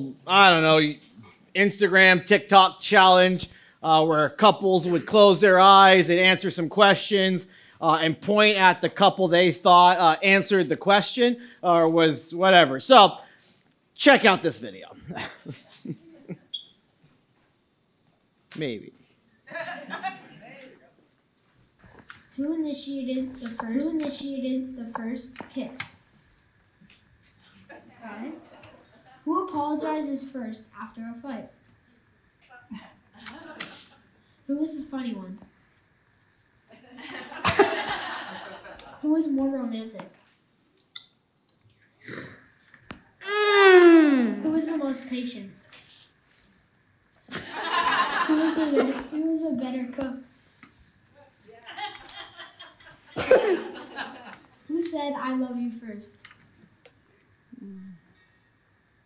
little, 0.00 0.14
I 0.26 0.50
don't 0.50 0.62
know, 0.62 0.94
Instagram, 1.54 2.26
TikTok 2.26 2.80
challenge 2.80 3.50
uh, 3.82 4.04
where 4.04 4.30
couples 4.30 4.86
would 4.86 5.06
close 5.06 5.40
their 5.40 5.58
eyes 5.58 6.10
and 6.10 6.18
answer 6.18 6.50
some 6.50 6.68
questions 6.68 7.46
uh, 7.80 7.98
and 8.02 8.20
point 8.20 8.56
at 8.56 8.80
the 8.80 8.88
couple 8.88 9.28
they 9.28 9.52
thought 9.52 9.98
uh, 9.98 10.18
answered 10.22 10.68
the 10.68 10.76
question 10.76 11.40
or 11.62 11.88
was 11.88 12.34
whatever. 12.34 12.78
So 12.80 13.16
check 13.94 14.24
out 14.24 14.42
this 14.42 14.58
video. 14.58 14.88
Maybe. 18.56 18.92
Who 22.36 22.54
initiated 22.54 23.40
the 23.40 23.48
first? 23.50 23.90
Who 23.90 24.00
initiated 24.00 24.76
the 24.76 24.92
first 24.98 25.36
kiss? 25.52 25.78
Guy. 28.02 28.32
Who 29.30 29.46
apologizes 29.46 30.28
first 30.28 30.64
after 30.82 31.02
a 31.08 31.14
fight? 31.14 31.48
Who 34.48 34.60
is 34.60 34.82
the 34.82 34.90
funny 34.90 35.14
one? 35.14 35.38
Who 39.02 39.14
is 39.14 39.28
more 39.28 39.48
romantic? 39.48 40.10
Who 43.22 44.54
is 44.56 44.66
the 44.66 44.76
most 44.76 45.06
patient? 45.08 45.52
Who 47.30 48.40
is 48.40 48.54
the 48.56 49.04
who 49.12 49.30
is 49.30 49.46
a 49.46 49.52
better 49.52 49.86
cook? 49.92 50.16
Who 54.66 54.80
said 54.80 55.12
I 55.12 55.36
love 55.36 55.56
you 55.56 55.70
first? 55.70 56.18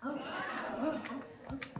Oh, 0.06 0.20
oh, 0.80 1.00
that's, 1.08 1.38
okay. 1.50 1.70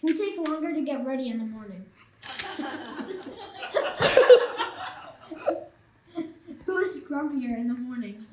Who 0.00 0.14
take 0.14 0.38
longer 0.48 0.72
to 0.72 0.80
get 0.80 1.04
ready 1.04 1.28
in 1.28 1.38
the 1.38 1.44
morning? 1.44 1.84
Who 6.64 6.78
is 6.78 7.04
grumpier 7.04 7.58
in 7.58 7.68
the 7.68 7.74
morning? 7.74 8.24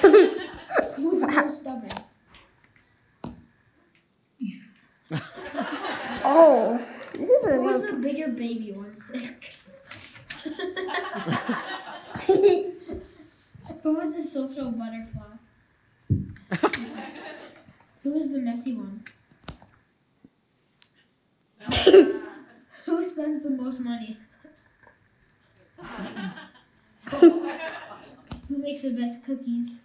Who 0.00 1.14
is 1.14 1.22
more 1.22 1.50
stubborn? 1.50 1.90
Oh, 6.26 6.80
this 7.14 7.28
is 7.28 7.44
Who 7.44 7.68
is 7.68 7.84
a 7.84 7.86
the 7.88 7.92
bigger 7.94 8.28
baby 8.28 8.72
when 8.72 8.96
sick? 8.96 9.54
Who 13.82 14.00
is 14.00 14.14
the 14.16 14.22
social 14.22 14.70
butterfly? 14.70 15.36
Who 18.02 18.14
is 18.14 18.32
the 18.32 18.40
messy 18.40 18.74
one? 18.74 19.04
Who 22.84 23.02
spends 23.04 23.42
the 23.42 23.50
most 23.50 23.80
money? 23.80 24.16
Who 27.10 27.50
makes 28.48 28.82
the 28.82 28.90
best 28.90 29.24
cookies? 29.24 29.82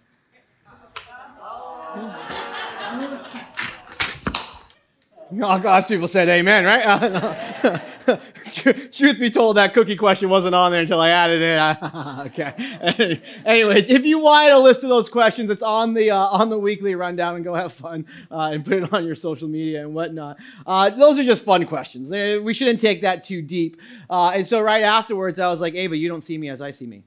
Oh, 1.42 3.26
okay. 3.26 3.46
All 5.50 5.58
God's 5.58 5.88
people 5.88 6.06
said 6.06 6.28
amen, 6.28 6.64
right? 6.64 7.82
Truth 8.92 9.18
be 9.18 9.32
told, 9.32 9.56
that 9.56 9.74
cookie 9.74 9.96
question 9.96 10.28
wasn't 10.28 10.54
on 10.54 10.70
there 10.70 10.82
until 10.82 11.00
I 11.00 11.08
added 11.08 11.42
it. 11.42 11.58
okay. 12.26 13.20
Anyways, 13.44 13.90
if 13.90 14.04
you 14.04 14.20
wanted 14.20 14.52
a 14.52 14.60
list 14.60 14.84
of 14.84 14.90
those 14.90 15.08
questions, 15.08 15.50
it's 15.50 15.60
on 15.60 15.92
the 15.92 16.12
uh, 16.12 16.16
on 16.16 16.50
the 16.50 16.58
weekly 16.58 16.94
rundown, 16.94 17.34
and 17.34 17.42
go 17.42 17.52
have 17.54 17.72
fun 17.72 18.06
uh, 18.30 18.50
and 18.52 18.64
put 18.64 18.74
it 18.74 18.92
on 18.92 19.04
your 19.04 19.16
social 19.16 19.48
media 19.48 19.80
and 19.80 19.92
whatnot. 19.92 20.38
Uh, 20.64 20.90
those 20.90 21.18
are 21.18 21.24
just 21.24 21.42
fun 21.42 21.66
questions. 21.66 22.12
We 22.12 22.54
shouldn't 22.54 22.80
take 22.80 23.02
that 23.02 23.24
too 23.24 23.42
deep. 23.42 23.76
Uh, 24.08 24.30
and 24.32 24.46
so 24.46 24.60
right 24.60 24.84
afterwards, 24.84 25.40
I 25.40 25.48
was 25.48 25.60
like, 25.60 25.74
Ava, 25.74 25.96
you 25.96 26.08
don't 26.08 26.22
see 26.22 26.38
me 26.38 26.48
as 26.48 26.60
I 26.60 26.70
see 26.70 26.86
me. 26.86 27.02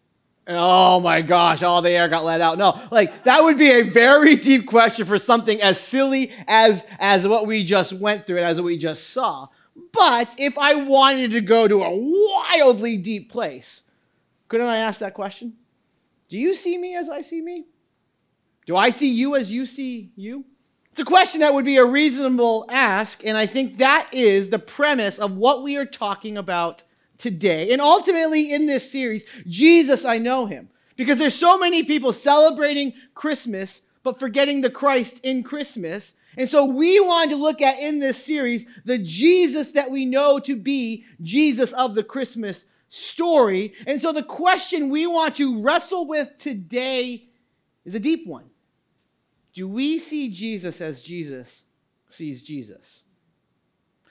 And, 0.45 0.57
oh 0.59 0.99
my 0.99 1.21
gosh, 1.21 1.63
all 1.63 1.81
the 1.81 1.91
air 1.91 2.09
got 2.09 2.25
let 2.25 2.41
out. 2.41 2.57
No, 2.57 2.79
like 2.91 3.23
that 3.23 3.43
would 3.43 3.57
be 3.57 3.71
a 3.71 3.81
very 3.81 4.35
deep 4.49 4.67
question 4.67 5.05
for 5.05 5.17
something 5.17 5.61
as 5.61 5.79
silly 5.79 6.33
as 6.47 6.83
as 6.99 7.27
what 7.27 7.47
we 7.47 7.63
just 7.63 7.93
went 7.93 8.27
through 8.27 8.37
and 8.37 8.45
as 8.45 8.57
what 8.57 8.65
we 8.65 8.77
just 8.77 9.11
saw. 9.11 9.47
But 9.91 10.35
if 10.37 10.57
I 10.57 10.75
wanted 10.75 11.31
to 11.31 11.41
go 11.41 11.67
to 11.67 11.83
a 11.83 11.95
wildly 11.95 12.97
deep 12.97 13.31
place, 13.31 13.83
couldn't 14.47 14.67
I 14.67 14.77
ask 14.77 14.99
that 14.99 15.13
question? 15.13 15.53
Do 16.29 16.37
you 16.37 16.53
see 16.53 16.77
me 16.77 16.95
as 16.95 17.09
I 17.09 17.21
see 17.21 17.41
me? 17.41 17.65
Do 18.65 18.75
I 18.75 18.89
see 18.89 19.11
you 19.11 19.35
as 19.35 19.51
you 19.51 19.65
see 19.65 20.11
you? 20.15 20.45
It's 20.91 20.99
a 20.99 21.05
question 21.05 21.39
that 21.39 21.53
would 21.53 21.65
be 21.65 21.77
a 21.77 21.85
reasonable 21.85 22.65
ask, 22.69 23.25
and 23.25 23.35
I 23.35 23.47
think 23.47 23.77
that 23.77 24.09
is 24.11 24.49
the 24.49 24.59
premise 24.59 25.17
of 25.17 25.35
what 25.35 25.63
we 25.63 25.75
are 25.77 25.85
talking 25.85 26.37
about 26.37 26.83
today. 27.17 27.71
And 27.71 27.81
ultimately, 27.81 28.51
in 28.51 28.65
this 28.65 28.91
series, 28.91 29.25
Jesus, 29.47 30.05
I 30.05 30.17
know 30.17 30.45
him. 30.45 30.69
Because 30.95 31.17
there's 31.17 31.35
so 31.35 31.57
many 31.57 31.83
people 31.83 32.13
celebrating 32.13 32.93
Christmas, 33.15 33.81
but 34.03 34.19
forgetting 34.19 34.61
the 34.61 34.69
Christ 34.69 35.19
in 35.23 35.43
Christmas. 35.43 36.13
And 36.37 36.49
so 36.49 36.65
we 36.65 36.99
wanted 36.99 37.31
to 37.31 37.35
look 37.37 37.61
at 37.61 37.79
in 37.79 37.99
this 37.99 38.23
series 38.23 38.65
the 38.85 38.97
Jesus 38.97 39.71
that 39.71 39.91
we 39.91 40.05
know 40.05 40.39
to 40.39 40.55
be 40.55 41.05
Jesus 41.21 41.73
of 41.73 41.95
the 41.95 42.03
Christmas 42.03 42.65
story. 42.89 43.73
And 43.87 44.01
so 44.01 44.11
the 44.11 44.23
question 44.23 44.89
we 44.89 45.07
want 45.07 45.35
to 45.37 45.61
wrestle 45.61 46.07
with 46.07 46.37
today 46.37 47.27
is 47.85 47.95
a 47.95 47.99
deep 47.99 48.27
one. 48.27 48.49
Do 49.53 49.67
we 49.67 49.99
see 49.99 50.29
Jesus 50.29 50.81
as 50.81 51.03
Jesus 51.03 51.65
sees 52.07 52.41
Jesus? 52.41 53.03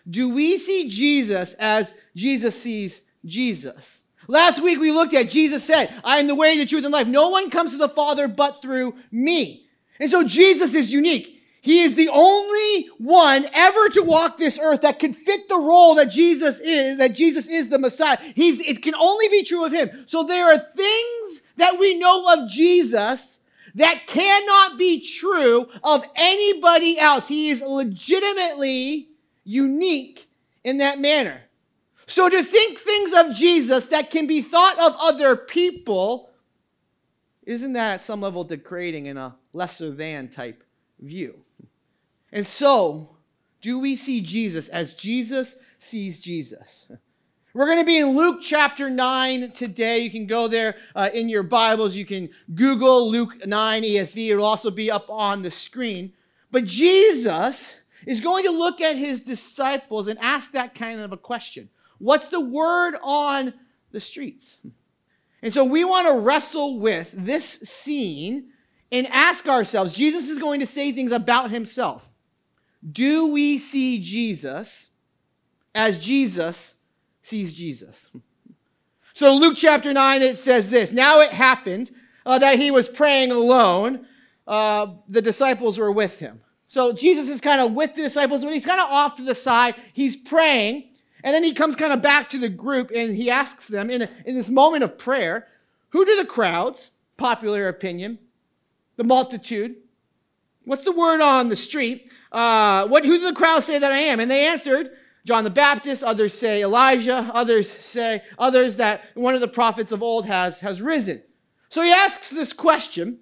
Do 0.08 0.28
we 0.28 0.58
see 0.58 0.88
Jesus 0.88 1.54
as 1.54 1.94
Jesus 2.14 2.60
sees 2.60 3.02
Jesus? 3.24 4.00
Last 4.28 4.62
week 4.62 4.78
we 4.78 4.92
looked 4.92 5.14
at 5.14 5.28
Jesus 5.28 5.64
said, 5.64 5.92
I 6.04 6.18
am 6.18 6.26
the 6.26 6.34
way, 6.34 6.56
the 6.56 6.66
truth, 6.66 6.84
and 6.84 6.92
life. 6.92 7.06
No 7.06 7.30
one 7.30 7.50
comes 7.50 7.72
to 7.72 7.76
the 7.76 7.88
Father 7.88 8.28
but 8.28 8.62
through 8.62 8.94
me. 9.10 9.66
And 9.98 10.10
so 10.10 10.22
Jesus 10.24 10.74
is 10.74 10.92
unique. 10.92 11.40
He 11.60 11.82
is 11.82 11.94
the 11.94 12.08
only 12.08 12.88
one 12.98 13.46
ever 13.52 13.88
to 13.90 14.02
walk 14.02 14.36
this 14.36 14.58
earth 14.60 14.80
that 14.80 14.98
could 14.98 15.16
fit 15.16 15.48
the 15.48 15.56
role 15.56 15.94
that 15.94 16.10
Jesus 16.10 16.58
is, 16.58 16.98
that 16.98 17.14
Jesus 17.14 17.46
is 17.46 17.68
the 17.68 17.78
Messiah. 17.78 18.18
He's, 18.34 18.58
it 18.60 18.82
can 18.82 18.96
only 18.96 19.28
be 19.28 19.44
true 19.44 19.64
of 19.64 19.72
him. 19.72 20.04
So 20.06 20.24
there 20.24 20.46
are 20.46 20.58
things 20.58 21.42
that 21.58 21.78
we 21.78 21.98
know 21.98 22.32
of 22.32 22.48
Jesus 22.48 23.38
that 23.76 24.06
cannot 24.08 24.76
be 24.76 25.06
true 25.06 25.68
of 25.84 26.04
anybody 26.16 26.98
else. 26.98 27.28
He 27.28 27.50
is 27.50 27.62
legitimately 27.62 29.08
unique 29.44 30.28
in 30.64 30.78
that 30.78 30.98
manner. 30.98 31.42
So 32.06 32.28
to 32.28 32.42
think 32.42 32.78
things 32.78 33.12
of 33.14 33.34
Jesus 33.34 33.86
that 33.86 34.10
can 34.10 34.26
be 34.26 34.42
thought 34.42 34.78
of 34.78 34.94
other 34.98 35.36
people, 35.36 36.30
isn't 37.44 37.72
that 37.72 37.94
at 37.94 38.02
some 38.02 38.20
level 38.20 38.44
degrading 38.44 39.06
in 39.06 39.16
a 39.16 39.34
lesser 39.52 39.90
than 39.90 40.28
type 40.28 40.62
view? 41.00 41.40
And 42.32 42.46
so, 42.46 43.16
do 43.60 43.78
we 43.78 43.96
see 43.96 44.20
Jesus 44.20 44.68
as 44.68 44.94
Jesus 44.94 45.56
sees 45.78 46.18
Jesus? 46.18 46.86
We're 47.54 47.66
going 47.66 47.80
to 47.80 47.84
be 47.84 47.98
in 47.98 48.16
Luke 48.16 48.38
chapter 48.40 48.88
9 48.88 49.50
today. 49.50 49.98
You 49.98 50.10
can 50.10 50.26
go 50.26 50.48
there 50.48 50.76
uh, 50.94 51.10
in 51.12 51.28
your 51.28 51.42
Bibles. 51.42 51.94
You 51.94 52.06
can 52.06 52.30
Google 52.54 53.10
Luke 53.10 53.46
9 53.46 53.82
ESV. 53.82 54.30
It'll 54.30 54.44
also 54.44 54.70
be 54.70 54.90
up 54.90 55.10
on 55.10 55.42
the 55.42 55.50
screen. 55.50 56.14
But 56.50 56.64
Jesus 56.64 57.76
is 58.06 58.20
going 58.20 58.44
to 58.44 58.50
look 58.50 58.80
at 58.80 58.96
his 58.96 59.20
disciples 59.20 60.08
and 60.08 60.18
ask 60.18 60.52
that 60.52 60.74
kind 60.74 61.00
of 61.00 61.12
a 61.12 61.16
question 61.16 61.68
What's 61.98 62.28
the 62.28 62.40
word 62.40 62.96
on 63.02 63.54
the 63.92 64.00
streets? 64.00 64.58
And 65.42 65.52
so 65.52 65.64
we 65.64 65.84
want 65.84 66.08
to 66.08 66.20
wrestle 66.20 66.78
with 66.78 67.12
this 67.16 67.44
scene 67.44 68.50
and 68.90 69.06
ask 69.08 69.48
ourselves 69.48 69.92
Jesus 69.92 70.28
is 70.28 70.38
going 70.38 70.60
to 70.60 70.66
say 70.66 70.92
things 70.92 71.12
about 71.12 71.50
himself. 71.50 72.08
Do 72.90 73.28
we 73.28 73.58
see 73.58 74.00
Jesus 74.00 74.88
as 75.74 76.00
Jesus 76.00 76.74
sees 77.22 77.54
Jesus? 77.54 78.10
So, 79.14 79.34
Luke 79.34 79.56
chapter 79.56 79.92
9, 79.92 80.22
it 80.22 80.38
says 80.38 80.70
this 80.70 80.92
Now 80.92 81.20
it 81.20 81.32
happened 81.32 81.90
uh, 82.24 82.38
that 82.38 82.58
he 82.58 82.70
was 82.70 82.88
praying 82.88 83.30
alone, 83.30 84.06
uh, 84.46 84.94
the 85.08 85.22
disciples 85.22 85.78
were 85.78 85.92
with 85.92 86.18
him. 86.18 86.41
So, 86.72 86.94
Jesus 86.94 87.28
is 87.28 87.42
kind 87.42 87.60
of 87.60 87.74
with 87.74 87.96
the 87.96 88.00
disciples, 88.00 88.42
but 88.42 88.54
he's 88.54 88.64
kind 88.64 88.80
of 88.80 88.88
off 88.88 89.16
to 89.16 89.22
the 89.22 89.34
side. 89.34 89.74
He's 89.92 90.16
praying, 90.16 90.84
and 91.22 91.34
then 91.34 91.44
he 91.44 91.52
comes 91.52 91.76
kind 91.76 91.92
of 91.92 92.00
back 92.00 92.30
to 92.30 92.38
the 92.38 92.48
group 92.48 92.90
and 92.96 93.14
he 93.14 93.30
asks 93.30 93.68
them 93.68 93.90
in, 93.90 94.00
a, 94.00 94.08
in 94.24 94.34
this 94.34 94.48
moment 94.48 94.82
of 94.82 94.96
prayer 94.96 95.48
who 95.90 96.06
do 96.06 96.16
the 96.16 96.24
crowds, 96.24 96.90
popular 97.18 97.68
opinion, 97.68 98.18
the 98.96 99.04
multitude, 99.04 99.76
what's 100.64 100.86
the 100.86 100.92
word 100.92 101.20
on 101.20 101.50
the 101.50 101.56
street? 101.56 102.10
Uh, 102.32 102.88
what, 102.88 103.04
who 103.04 103.18
do 103.18 103.26
the 103.26 103.34
crowds 103.34 103.66
say 103.66 103.78
that 103.78 103.92
I 103.92 103.98
am? 103.98 104.18
And 104.18 104.30
they 104.30 104.46
answered, 104.46 104.92
John 105.26 105.44
the 105.44 105.50
Baptist, 105.50 106.02
others 106.02 106.32
say 106.32 106.62
Elijah, 106.62 107.30
others 107.34 107.70
say 107.70 108.22
others 108.38 108.76
that 108.76 109.02
one 109.12 109.34
of 109.34 109.42
the 109.42 109.46
prophets 109.46 109.92
of 109.92 110.02
old 110.02 110.24
has, 110.24 110.60
has 110.60 110.80
risen. 110.80 111.22
So 111.68 111.82
he 111.82 111.92
asks 111.92 112.30
this 112.30 112.54
question, 112.54 113.18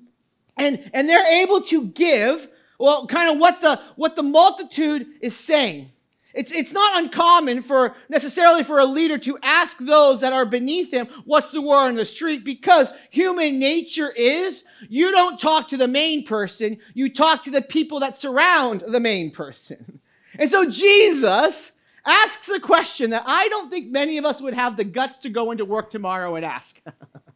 and, 0.56 0.88
and 0.94 1.08
they're 1.08 1.42
able 1.42 1.62
to 1.62 1.86
give 1.86 2.46
well, 2.80 3.06
kind 3.06 3.30
of 3.30 3.38
what 3.38 3.60
the 3.60 3.78
what 3.96 4.16
the 4.16 4.22
multitude 4.22 5.06
is 5.20 5.36
saying. 5.36 5.92
It's, 6.32 6.52
it's 6.52 6.72
not 6.72 7.02
uncommon 7.02 7.62
for 7.64 7.96
necessarily 8.08 8.62
for 8.62 8.78
a 8.78 8.84
leader 8.84 9.18
to 9.18 9.36
ask 9.42 9.76
those 9.78 10.20
that 10.20 10.32
are 10.32 10.46
beneath 10.46 10.92
him, 10.92 11.08
what's 11.24 11.50
the 11.50 11.60
word 11.60 11.88
on 11.88 11.96
the 11.96 12.04
street? 12.04 12.44
Because 12.44 12.88
human 13.10 13.58
nature 13.58 14.10
is 14.10 14.62
you 14.88 15.10
don't 15.10 15.40
talk 15.40 15.68
to 15.68 15.76
the 15.76 15.88
main 15.88 16.24
person, 16.24 16.78
you 16.94 17.12
talk 17.12 17.42
to 17.44 17.50
the 17.50 17.62
people 17.62 18.00
that 18.00 18.20
surround 18.20 18.82
the 18.86 19.00
main 19.00 19.30
person. 19.30 20.00
And 20.38 20.48
so 20.48 20.70
Jesus 20.70 21.72
asks 22.06 22.48
a 22.48 22.60
question 22.60 23.10
that 23.10 23.24
I 23.26 23.48
don't 23.48 23.68
think 23.68 23.90
many 23.90 24.16
of 24.16 24.24
us 24.24 24.40
would 24.40 24.54
have 24.54 24.76
the 24.76 24.84
guts 24.84 25.18
to 25.18 25.28
go 25.28 25.50
into 25.50 25.66
work 25.66 25.90
tomorrow 25.90 26.36
and 26.36 26.46
ask. 26.46 26.80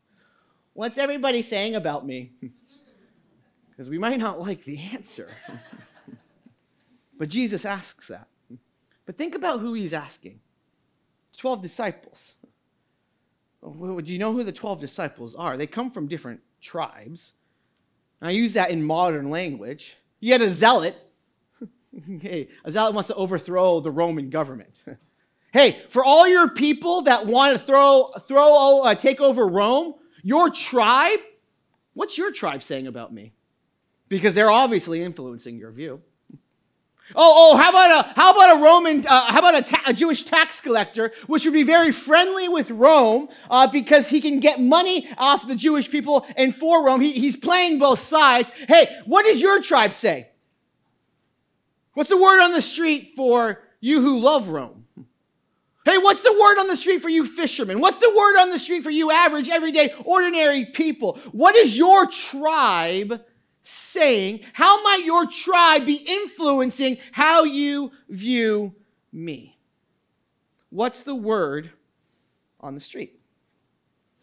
What's 0.72 0.96
everybody 0.96 1.42
saying 1.42 1.74
about 1.74 2.06
me? 2.06 2.32
Because 3.74 3.90
we 3.90 3.98
might 3.98 4.18
not 4.18 4.40
like 4.40 4.64
the 4.64 4.78
answer. 4.92 5.28
but 7.18 7.28
Jesus 7.28 7.64
asks 7.64 8.06
that. 8.06 8.28
But 9.04 9.18
think 9.18 9.34
about 9.34 9.60
who 9.60 9.74
he's 9.74 9.92
asking 9.92 10.40
12 11.36 11.60
disciples. 11.60 12.36
Well, 13.60 13.98
do 13.98 14.12
you 14.12 14.18
know 14.18 14.32
who 14.32 14.44
the 14.44 14.52
12 14.52 14.80
disciples 14.80 15.34
are? 15.34 15.56
They 15.56 15.66
come 15.66 15.90
from 15.90 16.06
different 16.06 16.40
tribes. 16.60 17.32
I 18.22 18.30
use 18.30 18.54
that 18.54 18.70
in 18.70 18.82
modern 18.82 19.30
language. 19.30 19.96
You 20.20 20.32
had 20.32 20.42
a 20.42 20.50
zealot. 20.50 20.96
hey, 22.20 22.48
a 22.64 22.70
zealot 22.70 22.94
wants 22.94 23.08
to 23.08 23.14
overthrow 23.14 23.80
the 23.80 23.90
Roman 23.90 24.30
government. 24.30 24.82
hey, 25.52 25.82
for 25.90 26.04
all 26.04 26.28
your 26.28 26.48
people 26.48 27.02
that 27.02 27.26
want 27.26 27.58
to 27.58 27.64
throw, 27.64 28.12
throw, 28.28 28.82
uh, 28.84 28.94
take 28.94 29.20
over 29.20 29.46
Rome, 29.48 29.94
your 30.22 30.50
tribe, 30.50 31.20
what's 31.94 32.16
your 32.16 32.32
tribe 32.32 32.62
saying 32.62 32.86
about 32.86 33.12
me? 33.12 33.32
Because 34.08 34.34
they're 34.34 34.50
obviously 34.50 35.02
influencing 35.02 35.56
your 35.56 35.70
view. 35.70 36.02
Oh, 37.14 37.52
oh, 37.52 37.56
how 37.56 37.68
about 37.68 37.90
a 37.90 38.08
how 38.14 38.32
about 38.32 38.58
a 38.58 38.62
Roman? 38.62 39.06
Uh, 39.06 39.30
how 39.30 39.38
about 39.40 39.54
a, 39.56 39.62
ta- 39.62 39.82
a, 39.86 39.92
Jewish 39.92 40.24
tax 40.24 40.62
collector, 40.62 41.12
which 41.26 41.44
would 41.44 41.52
be 41.52 41.62
very 41.62 41.92
friendly 41.92 42.48
with 42.48 42.70
Rome 42.70 43.28
uh, 43.50 43.66
because 43.66 44.08
he 44.08 44.22
can 44.22 44.40
get 44.40 44.58
money 44.58 45.08
off 45.18 45.46
the 45.46 45.54
Jewish 45.54 45.90
people 45.90 46.26
and 46.36 46.56
for 46.56 46.84
Rome. 46.84 47.02
He, 47.02 47.12
he's 47.12 47.36
playing 47.36 47.78
both 47.78 47.98
sides. 47.98 48.50
Hey, 48.68 48.88
what 49.04 49.24
does 49.24 49.40
your 49.40 49.60
tribe 49.60 49.92
say? 49.92 50.28
What's 51.92 52.08
the 52.08 52.20
word 52.20 52.42
on 52.42 52.52
the 52.52 52.62
street 52.62 53.12
for 53.16 53.62
you 53.80 54.00
who 54.00 54.18
love 54.18 54.48
Rome? 54.48 54.86
Hey, 55.84 55.98
what's 55.98 56.22
the 56.22 56.32
word 56.32 56.58
on 56.58 56.68
the 56.68 56.76
street 56.76 57.02
for 57.02 57.10
you 57.10 57.26
fishermen? 57.26 57.78
What's 57.80 57.98
the 57.98 58.12
word 58.16 58.40
on 58.40 58.48
the 58.48 58.58
street 58.58 58.82
for 58.82 58.90
you 58.90 59.10
average, 59.10 59.50
everyday, 59.50 59.92
ordinary 60.06 60.64
people? 60.64 61.18
What 61.32 61.54
is 61.54 61.76
your 61.76 62.06
tribe? 62.06 63.22
Saying, 63.64 64.40
How 64.52 64.82
might 64.84 65.04
your 65.04 65.26
tribe 65.26 65.86
be 65.86 65.94
influencing 65.94 66.98
how 67.10 67.42
you 67.42 67.90
view 68.08 68.74
me? 69.12 69.58
What's 70.70 71.02
the 71.02 71.14
word 71.14 71.70
on 72.60 72.74
the 72.74 72.80
street? 72.80 73.18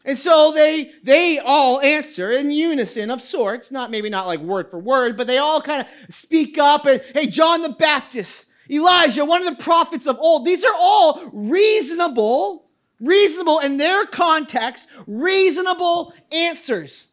And 0.05 0.17
so 0.17 0.51
they 0.51 0.91
they 1.03 1.39
all 1.39 1.81
answer 1.81 2.31
in 2.31 2.49
unison 2.49 3.11
of 3.11 3.21
sorts, 3.21 3.71
not 3.71 3.91
maybe 3.91 4.09
not 4.09 4.27
like 4.27 4.39
word 4.39 4.69
for 4.71 4.79
word, 4.79 5.17
but 5.17 5.27
they 5.27 5.38
all 5.38 5.61
kind 5.61 5.81
of 5.81 6.13
speak 6.15 6.57
up 6.57 6.85
and 6.85 7.01
hey, 7.13 7.27
John 7.27 7.61
the 7.61 7.69
Baptist, 7.69 8.45
Elijah, 8.69 9.25
one 9.25 9.45
of 9.45 9.57
the 9.57 9.63
prophets 9.63 10.07
of 10.07 10.17
old. 10.19 10.45
These 10.45 10.63
are 10.63 10.73
all 10.75 11.21
reasonable, 11.33 12.67
reasonable 12.99 13.59
in 13.59 13.77
their 13.77 14.05
context, 14.05 14.88
reasonable 15.05 16.13
answers 16.31 17.07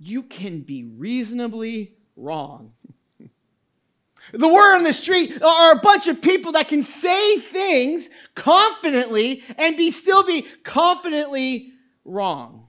you 0.00 0.22
can 0.22 0.60
be 0.60 0.84
reasonably 0.84 1.92
wrong. 2.16 2.72
the 4.32 4.48
word 4.48 4.76
on 4.76 4.82
the 4.82 4.92
street 4.92 5.40
uh, 5.40 5.46
are 5.46 5.72
a 5.72 5.80
bunch 5.80 6.08
of 6.08 6.22
people 6.22 6.52
that 6.52 6.68
can 6.68 6.82
say 6.82 7.38
things 7.38 8.08
confidently 8.34 9.44
and 9.58 9.76
be 9.76 9.90
still 9.90 10.24
be 10.24 10.46
confidently 10.64 11.74
wrong. 12.04 12.66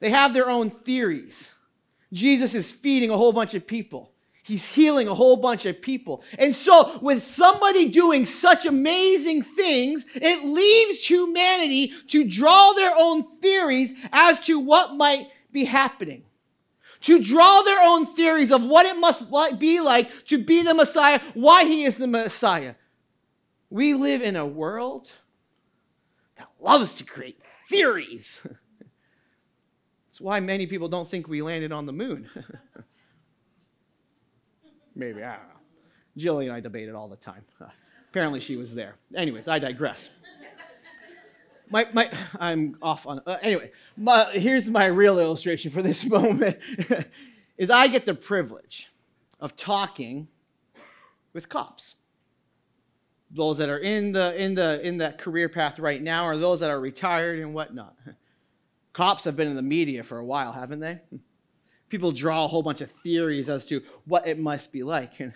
They 0.00 0.10
have 0.10 0.34
their 0.34 0.48
own 0.48 0.70
theories. 0.70 1.50
Jesus 2.12 2.54
is 2.54 2.70
feeding 2.70 3.10
a 3.10 3.16
whole 3.16 3.32
bunch 3.32 3.54
of 3.54 3.66
people. 3.66 4.12
He's 4.42 4.66
healing 4.66 5.08
a 5.08 5.14
whole 5.14 5.36
bunch 5.36 5.66
of 5.66 5.82
people. 5.82 6.22
And 6.38 6.54
so, 6.54 6.98
with 7.02 7.22
somebody 7.22 7.90
doing 7.90 8.24
such 8.24 8.64
amazing 8.64 9.42
things, 9.42 10.06
it 10.14 10.42
leaves 10.42 11.04
humanity 11.04 11.92
to 12.06 12.24
draw 12.24 12.72
their 12.72 12.92
own 12.96 13.40
theories 13.40 13.92
as 14.10 14.40
to 14.46 14.58
what 14.58 14.94
might 14.94 15.28
be 15.58 15.64
happening. 15.64 16.22
To 17.02 17.20
draw 17.20 17.62
their 17.62 17.80
own 17.80 18.06
theories 18.06 18.50
of 18.50 18.64
what 18.64 18.86
it 18.86 18.96
must 18.98 19.30
be 19.58 19.80
like 19.80 20.08
to 20.26 20.42
be 20.42 20.62
the 20.62 20.74
Messiah, 20.74 21.20
why 21.34 21.64
he 21.64 21.84
is 21.84 21.96
the 21.96 22.08
Messiah. 22.08 22.74
We 23.70 23.94
live 23.94 24.20
in 24.20 24.34
a 24.34 24.46
world 24.46 25.12
that 26.36 26.48
loves 26.60 26.94
to 26.94 27.04
create 27.04 27.40
theories. 27.70 28.40
That's 30.08 30.20
why 30.20 30.40
many 30.40 30.66
people 30.66 30.88
don't 30.88 31.08
think 31.08 31.28
we 31.28 31.40
landed 31.40 31.70
on 31.70 31.86
the 31.86 31.92
moon. 31.92 32.28
Maybe, 34.96 35.22
I 35.22 35.36
don't 35.36 35.48
know. 35.48 35.54
Jillian 36.18 36.46
and 36.46 36.52
I 36.52 36.60
debate 36.60 36.88
it 36.88 36.96
all 36.96 37.06
the 37.06 37.16
time. 37.16 37.44
apparently, 38.10 38.40
she 38.40 38.56
was 38.56 38.74
there. 38.74 38.96
Anyways, 39.14 39.46
I 39.46 39.60
digress 39.60 40.10
my, 41.70 41.86
my, 41.92 42.10
I'm 42.40 42.76
off 42.82 43.06
on. 43.06 43.20
Uh, 43.26 43.38
anyway, 43.42 43.70
my, 43.96 44.30
here's 44.32 44.66
my 44.66 44.86
real 44.86 45.18
illustration 45.18 45.70
for 45.70 45.82
this 45.82 46.04
moment: 46.08 46.58
is 47.58 47.70
I 47.70 47.88
get 47.88 48.06
the 48.06 48.14
privilege 48.14 48.90
of 49.40 49.56
talking 49.56 50.28
with 51.32 51.48
cops, 51.48 51.96
those 53.30 53.58
that 53.58 53.68
are 53.68 53.78
in 53.78 54.12
the 54.12 54.40
in 54.42 54.54
the 54.54 54.86
in 54.86 54.98
that 54.98 55.18
career 55.18 55.48
path 55.48 55.78
right 55.78 56.02
now, 56.02 56.26
or 56.26 56.36
those 56.36 56.60
that 56.60 56.70
are 56.70 56.80
retired 56.80 57.38
and 57.38 57.54
whatnot. 57.54 57.94
Cops 58.94 59.22
have 59.22 59.36
been 59.36 59.46
in 59.46 59.54
the 59.54 59.62
media 59.62 60.02
for 60.02 60.18
a 60.18 60.24
while, 60.24 60.50
haven't 60.50 60.80
they? 60.80 60.98
People 61.88 62.10
draw 62.10 62.44
a 62.44 62.48
whole 62.48 62.64
bunch 62.64 62.80
of 62.80 62.90
theories 62.90 63.48
as 63.48 63.64
to 63.66 63.80
what 64.06 64.26
it 64.26 64.40
must 64.40 64.72
be 64.72 64.82
like. 64.82 65.20
And, 65.20 65.32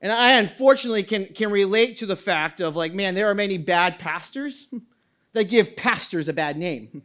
and 0.00 0.10
I 0.10 0.32
unfortunately 0.32 1.04
can, 1.04 1.26
can 1.26 1.52
relate 1.52 1.98
to 1.98 2.06
the 2.06 2.16
fact 2.16 2.60
of 2.60 2.74
like, 2.74 2.94
man, 2.94 3.14
there 3.14 3.30
are 3.30 3.34
many 3.34 3.58
bad 3.58 4.00
pastors 4.00 4.66
that 5.36 5.44
give 5.44 5.76
pastors 5.76 6.28
a 6.28 6.32
bad 6.32 6.56
name? 6.56 7.02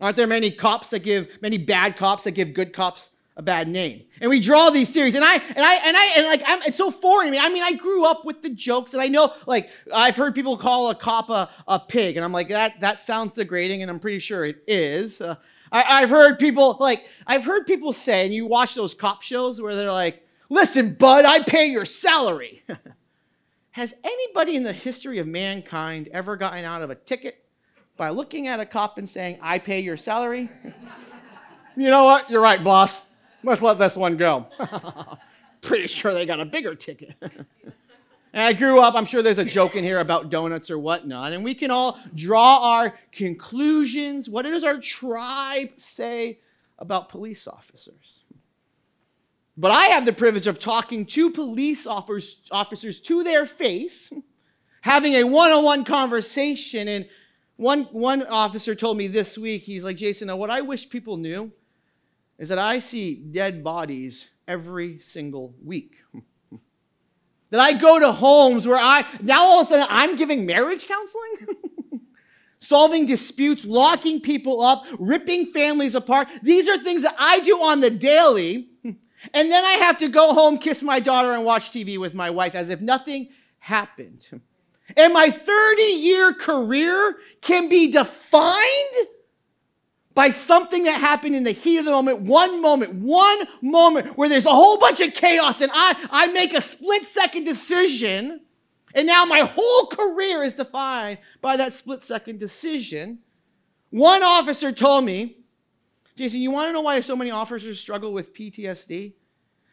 Aren't 0.00 0.16
there 0.16 0.26
many 0.26 0.50
cops 0.50 0.90
that 0.90 1.00
give, 1.00 1.28
many 1.42 1.58
bad 1.58 1.96
cops 1.96 2.24
that 2.24 2.32
give 2.32 2.54
good 2.54 2.72
cops 2.72 3.10
a 3.36 3.42
bad 3.42 3.68
name? 3.68 4.02
And 4.20 4.30
we 4.30 4.40
draw 4.40 4.70
these 4.70 4.92
series, 4.92 5.14
and 5.14 5.24
I, 5.24 5.34
and 5.34 5.58
I, 5.58 5.74
and 5.74 5.96
I, 5.96 6.06
and 6.16 6.26
like, 6.26 6.42
I'm, 6.46 6.62
it's 6.62 6.78
so 6.78 6.90
foreign 6.90 7.26
to 7.26 7.32
me. 7.32 7.38
I 7.38 7.50
mean, 7.50 7.62
I 7.62 7.74
grew 7.74 8.06
up 8.06 8.24
with 8.24 8.42
the 8.42 8.48
jokes, 8.48 8.94
and 8.94 9.02
I 9.02 9.08
know, 9.08 9.32
like, 9.46 9.68
I've 9.92 10.16
heard 10.16 10.34
people 10.34 10.56
call 10.56 10.88
a 10.88 10.94
cop 10.94 11.28
a, 11.28 11.50
a 11.68 11.78
pig, 11.78 12.16
and 12.16 12.24
I'm 12.24 12.32
like, 12.32 12.48
that, 12.48 12.80
that 12.80 13.00
sounds 13.00 13.34
degrading, 13.34 13.82
and 13.82 13.90
I'm 13.90 14.00
pretty 14.00 14.20
sure 14.20 14.46
it 14.46 14.62
is. 14.66 15.20
Uh, 15.20 15.36
I, 15.70 16.02
I've 16.02 16.10
heard 16.10 16.38
people, 16.38 16.78
like, 16.80 17.04
I've 17.26 17.44
heard 17.44 17.66
people 17.66 17.92
say, 17.92 18.24
and 18.24 18.34
you 18.34 18.46
watch 18.46 18.74
those 18.74 18.94
cop 18.94 19.20
shows 19.20 19.60
where 19.60 19.74
they're 19.74 19.92
like, 19.92 20.26
listen, 20.48 20.94
bud, 20.94 21.26
I 21.26 21.42
pay 21.42 21.66
your 21.66 21.84
salary. 21.84 22.62
Has 23.72 23.94
anybody 24.02 24.56
in 24.56 24.62
the 24.62 24.72
history 24.72 25.18
of 25.18 25.26
mankind 25.26 26.08
ever 26.12 26.36
gotten 26.36 26.64
out 26.64 26.82
of 26.82 26.90
a 26.90 26.94
ticket 26.94 27.39
by 28.00 28.08
looking 28.08 28.48
at 28.48 28.58
a 28.58 28.64
cop 28.64 28.96
and 28.96 29.06
saying, 29.06 29.38
I 29.42 29.58
pay 29.58 29.80
your 29.80 29.98
salary? 29.98 30.50
you 31.76 31.90
know 31.90 32.04
what? 32.04 32.30
You're 32.30 32.40
right, 32.40 32.64
boss. 32.64 32.98
Let's 33.44 33.60
let 33.60 33.78
this 33.78 33.94
one 33.94 34.16
go. 34.16 34.46
Pretty 35.60 35.86
sure 35.86 36.14
they 36.14 36.24
got 36.24 36.40
a 36.40 36.46
bigger 36.46 36.74
ticket. 36.74 37.14
and 37.20 38.42
I 38.42 38.54
grew 38.54 38.80
up, 38.80 38.94
I'm 38.94 39.04
sure 39.04 39.20
there's 39.20 39.36
a 39.36 39.44
joke 39.44 39.76
in 39.76 39.84
here 39.84 40.00
about 40.00 40.30
donuts 40.30 40.70
or 40.70 40.78
whatnot, 40.78 41.34
and 41.34 41.44
we 41.44 41.54
can 41.54 41.70
all 41.70 41.98
draw 42.14 42.76
our 42.76 42.94
conclusions. 43.12 44.30
What 44.30 44.46
does 44.46 44.64
our 44.64 44.80
tribe 44.80 45.72
say 45.76 46.38
about 46.78 47.10
police 47.10 47.46
officers? 47.46 48.20
But 49.58 49.72
I 49.72 49.88
have 49.88 50.06
the 50.06 50.14
privilege 50.14 50.46
of 50.46 50.58
talking 50.58 51.04
to 51.04 51.30
police 51.30 51.86
officers, 51.86 52.40
officers 52.50 52.98
to 53.02 53.22
their 53.22 53.44
face, 53.44 54.10
having 54.80 55.12
a 55.16 55.24
one 55.24 55.50
on 55.50 55.64
one 55.64 55.84
conversation, 55.84 56.88
and 56.88 57.06
one, 57.60 57.82
one 57.92 58.26
officer 58.26 58.74
told 58.74 58.96
me 58.96 59.06
this 59.06 59.36
week, 59.36 59.64
he's 59.64 59.84
like, 59.84 59.98
Jason, 59.98 60.28
now 60.28 60.36
what 60.38 60.48
I 60.48 60.62
wish 60.62 60.88
people 60.88 61.18
knew 61.18 61.52
is 62.38 62.48
that 62.48 62.58
I 62.58 62.78
see 62.78 63.16
dead 63.16 63.62
bodies 63.62 64.30
every 64.48 64.98
single 65.00 65.54
week. 65.62 65.96
that 67.50 67.60
I 67.60 67.74
go 67.74 68.00
to 68.00 68.12
homes 68.12 68.66
where 68.66 68.78
I, 68.78 69.04
now 69.20 69.42
all 69.42 69.60
of 69.60 69.66
a 69.66 69.70
sudden 69.70 69.86
I'm 69.90 70.16
giving 70.16 70.46
marriage 70.46 70.88
counseling? 70.88 71.58
Solving 72.60 73.04
disputes, 73.04 73.66
locking 73.66 74.22
people 74.22 74.62
up, 74.62 74.86
ripping 74.98 75.44
families 75.44 75.94
apart. 75.94 76.28
These 76.42 76.66
are 76.66 76.78
things 76.78 77.02
that 77.02 77.14
I 77.18 77.40
do 77.40 77.56
on 77.56 77.80
the 77.80 77.90
daily. 77.90 78.68
And 79.34 79.52
then 79.52 79.62
I 79.62 79.72
have 79.72 79.98
to 79.98 80.08
go 80.08 80.32
home, 80.32 80.56
kiss 80.56 80.82
my 80.82 80.98
daughter, 80.98 81.32
and 81.32 81.44
watch 81.44 81.72
TV 81.72 82.00
with 82.00 82.14
my 82.14 82.30
wife 82.30 82.54
as 82.54 82.70
if 82.70 82.80
nothing 82.80 83.28
happened. 83.58 84.26
And 84.96 85.12
my 85.12 85.30
30 85.30 85.82
year 85.82 86.32
career 86.34 87.16
can 87.40 87.68
be 87.68 87.90
defined 87.90 89.08
by 90.14 90.30
something 90.30 90.82
that 90.84 91.00
happened 91.00 91.36
in 91.36 91.44
the 91.44 91.52
heat 91.52 91.78
of 91.78 91.84
the 91.84 91.90
moment, 91.90 92.20
one 92.20 92.60
moment, 92.60 92.94
one 92.94 93.38
moment 93.62 94.18
where 94.18 94.28
there's 94.28 94.46
a 94.46 94.50
whole 94.50 94.78
bunch 94.78 95.00
of 95.00 95.14
chaos 95.14 95.60
and 95.60 95.70
I, 95.72 95.96
I 96.10 96.26
make 96.28 96.52
a 96.52 96.60
split 96.60 97.04
second 97.04 97.44
decision, 97.44 98.40
and 98.94 99.06
now 99.06 99.24
my 99.24 99.40
whole 99.40 99.86
career 99.86 100.42
is 100.42 100.54
defined 100.54 101.18
by 101.40 101.56
that 101.56 101.74
split 101.74 102.02
second 102.02 102.40
decision. 102.40 103.20
One 103.90 104.22
officer 104.22 104.72
told 104.72 105.04
me, 105.04 105.38
Jason, 106.16 106.40
you 106.40 106.50
want 106.50 106.68
to 106.68 106.72
know 106.72 106.82
why 106.82 107.00
so 107.00 107.16
many 107.16 107.30
officers 107.30 107.78
struggle 107.78 108.12
with 108.12 108.34
PTSD? 108.34 109.14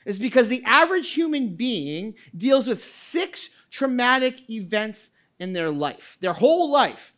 It's 0.05 0.19
because 0.19 0.47
the 0.47 0.63
average 0.63 1.11
human 1.11 1.55
being 1.55 2.15
deals 2.37 2.67
with 2.67 2.83
six 2.83 3.49
traumatic 3.69 4.49
events 4.49 5.09
in 5.39 5.53
their 5.53 5.71
life, 5.71 6.17
their 6.19 6.33
whole 6.33 6.71
life. 6.71 7.13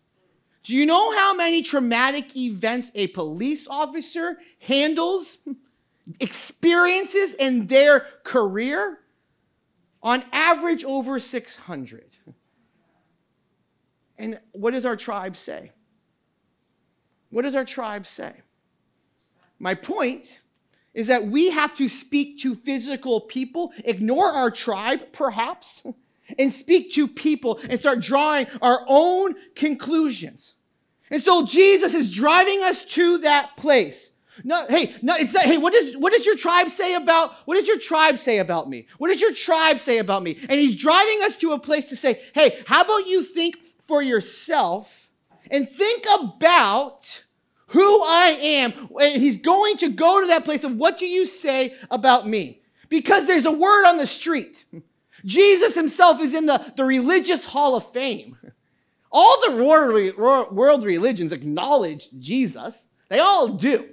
Do 0.63 0.75
you 0.75 0.86
know 0.86 1.15
how 1.15 1.34
many 1.36 1.62
traumatic 1.62 2.36
events 2.36 2.91
a 2.94 3.08
police 3.08 3.68
officer 3.68 4.38
handles, 4.60 5.38
experiences 6.20 7.34
in 7.36 7.68
their 7.68 8.06
career? 8.24 9.00
On 10.01 10.24
average, 10.32 10.84
over 10.84 11.20
600. 11.20 12.06
And 14.18 14.39
what 14.51 14.72
does 14.72 14.86
our 14.86 14.96
tribe 14.96 15.38
say? 15.38 15.72
What 17.29 17.44
does 17.44 17.56
our 17.56 17.65
tribe 17.65 18.06
say? 18.06 18.34
My 19.60 19.75
point 19.75 20.39
is 20.94 21.08
that 21.08 21.25
we 21.27 21.51
have 21.51 21.75
to 21.77 21.88
speak 21.88 22.39
to 22.39 22.56
physical 22.56 23.22
people, 23.22 23.72
ignore 23.86 24.32
our 24.32 24.51
tribe, 24.51 25.13
perhaps, 25.13 25.84
and 26.38 26.51
speak 26.53 26.91
to 26.93 27.07
people 27.07 27.59
and 27.69 27.79
start 27.79 28.00
drawing 28.01 28.48
our 28.62 28.86
own 28.88 29.36
conclusions. 29.55 30.53
And 31.09 31.24
so 31.24 31.45
Jesus 31.45 31.93
is 31.93 32.13
driving 32.13 32.63
us 32.63 32.86
to 32.86 33.19
that 33.19 33.57
place. 33.57 34.12
No, 34.43 34.65
hey, 34.67 34.95
no, 35.01 35.15
it's 35.15 35.33
that, 35.33 35.45
hey, 35.45 35.57
what 35.57 35.74
does 35.74 35.98
what 35.98 36.13
does 36.13 36.25
your 36.25 36.38
tribe 36.38 36.69
say 36.69 36.95
about 36.95 37.33
what 37.45 37.55
does 37.55 37.67
your 37.67 37.79
tribe 37.79 38.19
say 38.19 38.39
about 38.39 38.69
me? 38.69 38.88
What 38.98 39.09
does 39.09 39.19
your 39.19 39.33
tribe 39.33 39.79
say 39.79 39.98
about 39.98 40.24
me? 40.24 40.38
And 40.48 40.59
he's 40.59 40.75
driving 40.75 41.19
us 41.24 41.36
to 41.38 41.51
a 41.51 41.59
place 41.59 41.88
to 41.88 41.95
say, 41.95 42.21
hey, 42.33 42.62
how 42.65 42.81
about 42.81 43.07
you 43.07 43.24
think 43.24 43.57
for 43.86 44.01
yourself 44.01 45.09
and 45.51 45.67
think 45.67 46.05
about 46.05 47.24
who 47.69 48.03
I 48.03 48.38
am. 48.41 48.89
And 49.01 49.21
he's 49.21 49.38
going 49.38 49.77
to 49.77 49.89
go 49.89 50.21
to 50.21 50.27
that 50.27 50.45
place 50.45 50.63
of 50.63 50.75
what 50.75 50.98
do 50.98 51.07
you 51.07 51.25
say 51.25 51.75
about 51.89 52.27
me? 52.27 52.62
Because 52.89 53.27
there's 53.27 53.45
a 53.45 53.51
word 53.51 53.86
on 53.86 53.98
the 53.98 54.07
street. 54.07 54.65
Jesus 55.26 55.76
himself 55.76 56.22
is 56.22 56.34
in 56.34 56.46
the, 56.46 56.74
the 56.76 56.86
religious 56.86 57.46
hall 57.46 57.76
of 57.76 57.92
fame. 57.92 58.38
All 59.12 59.42
the 59.50 59.64
world, 59.64 60.52
world 60.52 60.84
religions 60.84 61.32
acknowledge 61.32 62.10
Jesus. 62.20 62.88
They 63.10 63.20
all 63.20 63.48
do. 63.48 63.90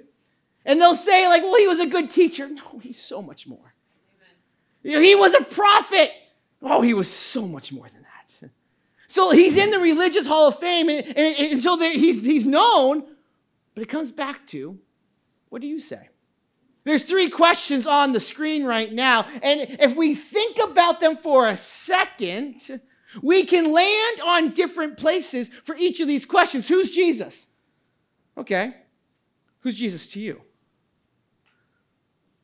And 0.65 0.79
they'll 0.79 0.95
say, 0.95 1.27
like, 1.27 1.41
well, 1.43 1.55
he 1.55 1.67
was 1.67 1.79
a 1.79 1.87
good 1.87 2.11
teacher. 2.11 2.47
No, 2.47 2.79
he's 2.79 3.01
so 3.01 3.21
much 3.21 3.47
more. 3.47 3.73
Amen. 4.85 5.03
He 5.03 5.15
was 5.15 5.33
a 5.33 5.43
prophet. 5.43 6.11
Oh, 6.61 6.81
he 6.81 6.93
was 6.93 7.09
so 7.09 7.47
much 7.47 7.71
more 7.71 7.85
than 7.85 8.01
that. 8.01 8.49
So 9.07 9.31
he's 9.31 9.57
in 9.57 9.71
the 9.71 9.79
religious 9.79 10.27
hall 10.27 10.49
of 10.49 10.59
fame, 10.59 10.89
and, 10.89 11.05
and, 11.07 11.17
and 11.17 11.63
so 11.63 11.77
he's, 11.79 12.23
he's 12.23 12.45
known, 12.45 13.03
but 13.73 13.81
it 13.81 13.87
comes 13.89 14.11
back 14.11 14.45
to 14.47 14.77
what 15.49 15.61
do 15.61 15.67
you 15.67 15.79
say? 15.79 16.09
There's 16.87 17.03
three 17.03 17.29
questions 17.29 17.85
on 17.85 18.13
the 18.13 18.19
screen 18.21 18.63
right 18.63 18.89
now, 18.89 19.25
and 19.43 19.59
if 19.81 19.97
we 19.97 20.15
think 20.15 20.57
about 20.57 21.01
them 21.01 21.17
for 21.17 21.45
a 21.45 21.57
second, 21.57 22.61
we 23.21 23.43
can 23.43 23.73
land 23.73 24.21
on 24.25 24.51
different 24.51 24.95
places 24.95 25.49
for 25.65 25.75
each 25.77 25.99
of 25.99 26.07
these 26.07 26.25
questions. 26.25 26.69
Who's 26.69 26.95
Jesus? 26.95 27.45
Okay. 28.37 28.73
Who's 29.59 29.77
Jesus 29.77 30.07
to 30.11 30.21
you? 30.21 30.41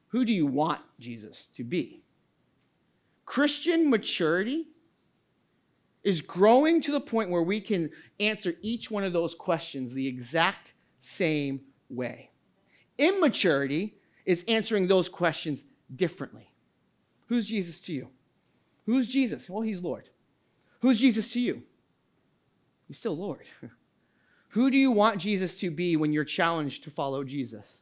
Who 0.09 0.25
do 0.25 0.33
you 0.33 0.45
want 0.45 0.81
Jesus 0.99 1.47
to 1.55 1.63
be? 1.63 2.03
Christian 3.25 3.89
maturity 3.89 4.67
is 6.03 6.19
growing 6.19 6.81
to 6.81 6.91
the 6.91 6.99
point 6.99 7.29
where 7.29 7.43
we 7.43 7.61
can 7.61 7.91
answer 8.19 8.55
each 8.61 8.91
one 8.91 9.05
of 9.05 9.13
those 9.13 9.35
questions 9.35 9.93
the 9.93 10.05
exact 10.05 10.73
same 10.99 11.61
way. 11.87 12.29
Immaturity 12.97 13.95
is 14.25 14.43
answering 14.47 14.87
those 14.87 15.09
questions 15.09 15.63
differently. 15.95 16.49
Who's 17.27 17.45
Jesus 17.45 17.79
to 17.81 17.93
you? 17.93 18.09
Who's 18.85 19.07
Jesus? 19.07 19.49
Well, 19.49 19.61
he's 19.61 19.81
Lord. 19.81 20.09
Who's 20.81 20.99
Jesus 20.99 21.31
to 21.33 21.39
you? 21.39 21.63
He's 22.87 22.97
still 22.97 23.17
Lord. 23.17 23.45
Who 24.49 24.69
do 24.69 24.77
you 24.77 24.91
want 24.91 25.17
Jesus 25.17 25.55
to 25.59 25.71
be 25.71 25.95
when 25.95 26.13
you're 26.13 26.25
challenged 26.25 26.83
to 26.83 26.91
follow 26.91 27.23
Jesus? 27.23 27.81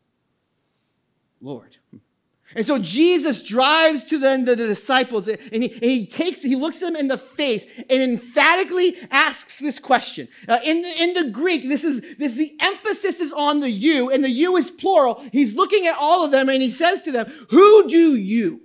Lord. 1.42 1.78
And 2.56 2.66
so 2.66 2.80
Jesus 2.80 3.44
drives 3.44 4.04
to 4.06 4.18
the, 4.18 4.38
the, 4.46 4.56
the 4.56 4.68
disciples 4.68 5.28
and 5.28 5.64
he, 5.64 5.72
and 5.72 5.84
he 5.84 6.06
takes, 6.06 6.42
he 6.42 6.56
looks 6.56 6.80
them 6.80 6.96
in 6.96 7.08
the 7.08 7.18
face 7.18 7.66
and 7.90 8.02
emphatically 8.02 8.98
asks 9.10 9.60
this 9.60 9.80
question. 9.80 10.28
Uh, 10.48 10.60
in, 10.64 10.82
the, 10.82 11.04
in 11.04 11.14
the 11.14 11.32
Greek, 11.32 11.68
this 11.68 11.84
is, 11.84 12.02
this, 12.18 12.34
the 12.36 12.56
emphasis 12.60 13.20
is 13.20 13.32
on 13.32 13.62
the 13.62 13.70
you, 13.70 14.12
and 14.12 14.24
the 14.24 14.30
you 14.30 14.58
is 14.58 14.70
plural. 14.70 15.24
He's 15.32 15.54
looking 15.54 15.88
at 15.88 15.96
all 15.98 16.26
of 16.26 16.32
them 16.32 16.50
and 16.50 16.62
he 16.62 16.70
says 16.70 17.02
to 17.04 17.12
them, 17.12 17.32
Who 17.50 17.88
do 17.88 18.16
you, 18.16 18.62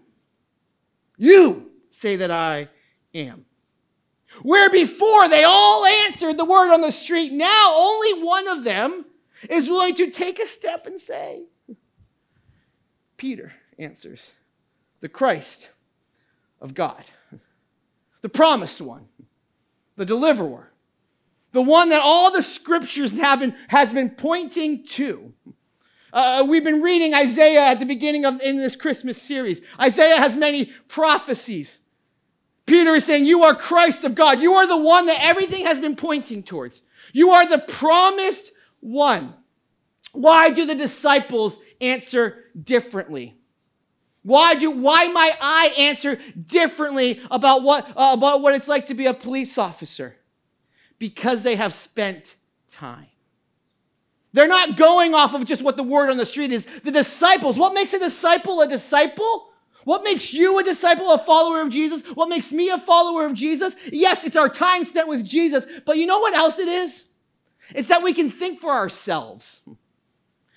you 1.17 1.71
say 1.91 2.17
that 2.17 2.31
I 2.31 2.69
am? 3.15 3.45
Where 4.43 4.69
before 4.69 5.29
they 5.29 5.45
all 5.45 5.85
answered 5.85 6.37
the 6.37 6.45
word 6.45 6.73
on 6.73 6.81
the 6.81 6.93
street, 6.93 7.33
now 7.33 7.73
only 7.75 8.25
one 8.25 8.49
of 8.49 8.65
them 8.65 9.05
is 9.49 9.69
willing 9.69 9.95
to 9.95 10.11
take 10.11 10.41
a 10.41 10.47
step 10.47 10.87
and 10.87 11.01
say, 11.01 11.45
Peter 13.17 13.53
answers, 13.79 14.33
the 15.01 15.09
Christ 15.09 15.71
of 16.61 16.75
God, 16.75 17.05
the 18.23 18.29
promised 18.29 18.81
one, 18.81 19.07
the 19.97 20.05
deliverer, 20.05 20.71
the 21.53 21.63
one 21.63 21.89
that 21.89 22.03
all 22.03 22.31
the 22.31 22.43
scriptures 22.43 23.13
have 23.19 23.41
been, 23.41 23.55
has 23.69 23.93
been 23.93 24.11
pointing 24.11 24.85
to. 24.85 25.33
Uh, 26.13 26.45
we've 26.49 26.65
been 26.65 26.83
reading 26.83 27.15
Isaiah 27.15 27.67
at 27.67 27.81
the 27.81 27.87
beginning 27.87 28.25
of 28.25 28.41
in 28.41 28.57
this 28.57 28.77
Christmas 28.77 29.21
series. 29.21 29.61
Isaiah 29.81 30.17
has 30.17 30.35
many 30.37 30.73
prophecies. 30.89 31.81
Peter 32.67 32.95
is 32.95 33.05
saying, 33.05 33.27
You 33.27 33.45
are 33.45 33.55
Christ 33.55 34.05
of 34.05 34.15
God. 34.15 34.41
You 34.41 34.55
are 34.55 34.67
the 34.67 34.77
one 34.77 35.07
that 35.07 35.21
everything 35.21 35.65
has 35.67 35.79
been 35.79 35.97
pointing 35.97 36.43
towards. 36.43 36.83
You 37.13 37.31
are 37.31 37.47
the 37.47 37.59
promised 37.59 38.53
one. 38.81 39.35
Why 40.13 40.51
do 40.51 40.67
the 40.67 40.75
disciples 40.75 41.57
answer 41.81 42.45
differently? 42.63 43.37
Why 44.27 44.57
do 44.57 44.73
why 44.73 45.07
might 45.07 45.37
I 45.41 45.73
answer 45.79 46.19
differently 46.49 47.21
about 47.31 47.63
what 47.63 47.89
uh, 47.91 48.11
about 48.13 48.43
what 48.43 48.57
it's 48.57 48.67
like 48.67 48.89
to 48.89 48.95
be 48.95 49.07
a 49.07 49.15
police 49.15 49.57
officer? 49.57 50.17
Because 50.99 51.45
they 51.45 51.55
have 51.55 51.73
spent 51.73 52.35
time. 52.69 53.07
They're 54.33 54.49
not 54.49 54.77
going 54.77 55.15
off 55.15 55.33
of 55.33 55.45
just 55.45 55.63
what 55.63 55.77
the 55.77 55.85
word 55.85 56.11
on 56.11 56.17
the 56.17 56.27
street 56.27 56.51
is. 56.51 56.67
The 56.83 56.91
disciples, 56.91 57.57
what 57.57 57.73
makes 57.73 57.95
a 57.95 58.01
disciple 58.01 58.61
a 58.63 58.69
disciple? 58.69 59.49
What 59.85 60.03
makes 60.03 60.35
you 60.35 60.59
a 60.59 60.65
disciple, 60.65 61.13
a 61.13 61.19
follower 61.19 61.61
of 61.61 61.69
Jesus? 61.69 62.03
What 62.17 62.29
makes 62.29 62.51
me 62.51 62.71
a 62.71 62.79
follower 62.79 63.27
of 63.27 63.35
Jesus? 63.35 63.77
Yes, 63.93 64.27
it's 64.27 64.35
our 64.35 64.49
time 64.49 64.85
spent 64.85 65.07
with 65.07 65.25
Jesus, 65.25 65.65
but 65.85 65.99
you 65.99 66.07
know 66.07 66.19
what 66.19 66.35
else 66.35 66.59
it 66.59 66.67
is? 66.67 67.05
It's 67.77 67.87
that 67.91 68.03
we 68.03 68.13
can 68.13 68.33
think 68.33 68.61
for 68.61 68.73
ourselves. 68.73 69.61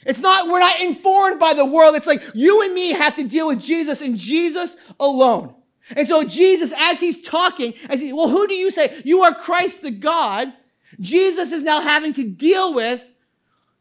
It's 0.05 0.19
not, 0.19 0.47
we're 0.47 0.59
not 0.59 0.79
informed 0.79 1.39
by 1.39 1.53
the 1.53 1.65
world. 1.65 1.95
It's 1.95 2.07
like 2.07 2.21
you 2.33 2.61
and 2.63 2.73
me 2.73 2.91
have 2.91 3.15
to 3.15 3.23
deal 3.23 3.47
with 3.47 3.59
Jesus 3.59 4.01
and 4.01 4.17
Jesus 4.17 4.75
alone. 4.99 5.55
And 5.95 6.07
so 6.07 6.23
Jesus, 6.23 6.73
as 6.77 6.99
he's 6.99 7.21
talking, 7.21 7.73
as 7.89 7.99
he, 7.99 8.13
well, 8.13 8.29
who 8.29 8.47
do 8.47 8.53
you 8.53 8.71
say? 8.71 9.01
You 9.03 9.23
are 9.23 9.33
Christ 9.33 9.81
the 9.81 9.91
God. 9.91 10.53
Jesus 10.99 11.51
is 11.51 11.63
now 11.63 11.81
having 11.81 12.13
to 12.13 12.23
deal 12.23 12.73
with, 12.73 13.05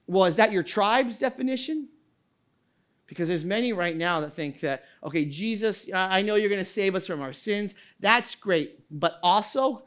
well, 0.07 0.25
is 0.25 0.37
that 0.37 0.53
your 0.53 0.63
tribe's 0.63 1.17
definition? 1.17 1.89
Because 3.07 3.29
there's 3.29 3.45
many 3.45 3.73
right 3.73 3.97
now 3.97 4.21
that 4.21 4.35
think 4.35 4.61
that, 4.61 4.85
okay, 5.05 5.25
Jesus, 5.25 5.89
I 5.95 6.23
know 6.23 6.35
you're 6.35 6.51
going 6.51 6.65
to 6.65 6.71
save 6.71 6.95
us 6.95 7.07
from 7.07 7.21
our 7.21 7.33
sins. 7.33 7.75
That's 8.01 8.35
great. 8.35 8.81
But 8.91 9.19
also, 9.23 9.85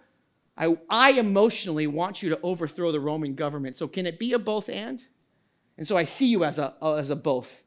I, 0.58 0.78
I 0.90 1.12
emotionally 1.12 1.88
want 1.88 2.24
you 2.24 2.30
to 2.30 2.40
overthrow 2.42 2.92
the 2.92 3.00
Roman 3.00 3.36
government. 3.36 3.78
So 3.78 3.88
can 3.88 4.06
it 4.06 4.18
be 4.18 4.34
a 4.34 4.40
both 4.40 4.70
and? 4.70 5.04
And 5.78 5.88
so 5.88 5.98
I 5.98 6.04
see 6.04 6.28
you 6.28 6.44
as 6.44 6.58
a, 6.58 6.74
as 6.82 7.10
a 7.10 7.16
both 7.16 7.64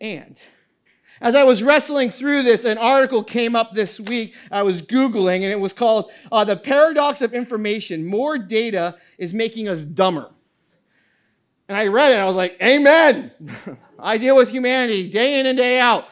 and. 0.00 0.40
As 1.20 1.36
I 1.36 1.44
was 1.44 1.62
wrestling 1.62 2.10
through 2.10 2.42
this, 2.42 2.64
an 2.64 2.78
article 2.78 3.22
came 3.22 3.54
up 3.54 3.72
this 3.74 4.00
week. 4.00 4.34
I 4.50 4.62
was 4.62 4.82
Googling, 4.82 5.42
and 5.42 5.52
it 5.52 5.60
was 5.60 5.72
called 5.72 6.10
uh, 6.32 6.44
The 6.44 6.56
Paradox 6.56 7.20
of 7.20 7.32
Information 7.32 8.04
More 8.04 8.38
Data 8.38 8.96
is 9.18 9.32
Making 9.32 9.68
Us 9.68 9.82
Dumber. 9.82 10.30
And 11.68 11.78
I 11.78 11.86
read 11.86 12.10
it, 12.10 12.14
and 12.14 12.22
I 12.22 12.24
was 12.24 12.34
like, 12.34 12.56
Amen. 12.60 13.30
I 13.98 14.18
deal 14.18 14.34
with 14.34 14.48
humanity 14.48 15.08
day 15.08 15.38
in 15.38 15.46
and 15.46 15.56
day 15.56 15.78
out. 15.78 16.06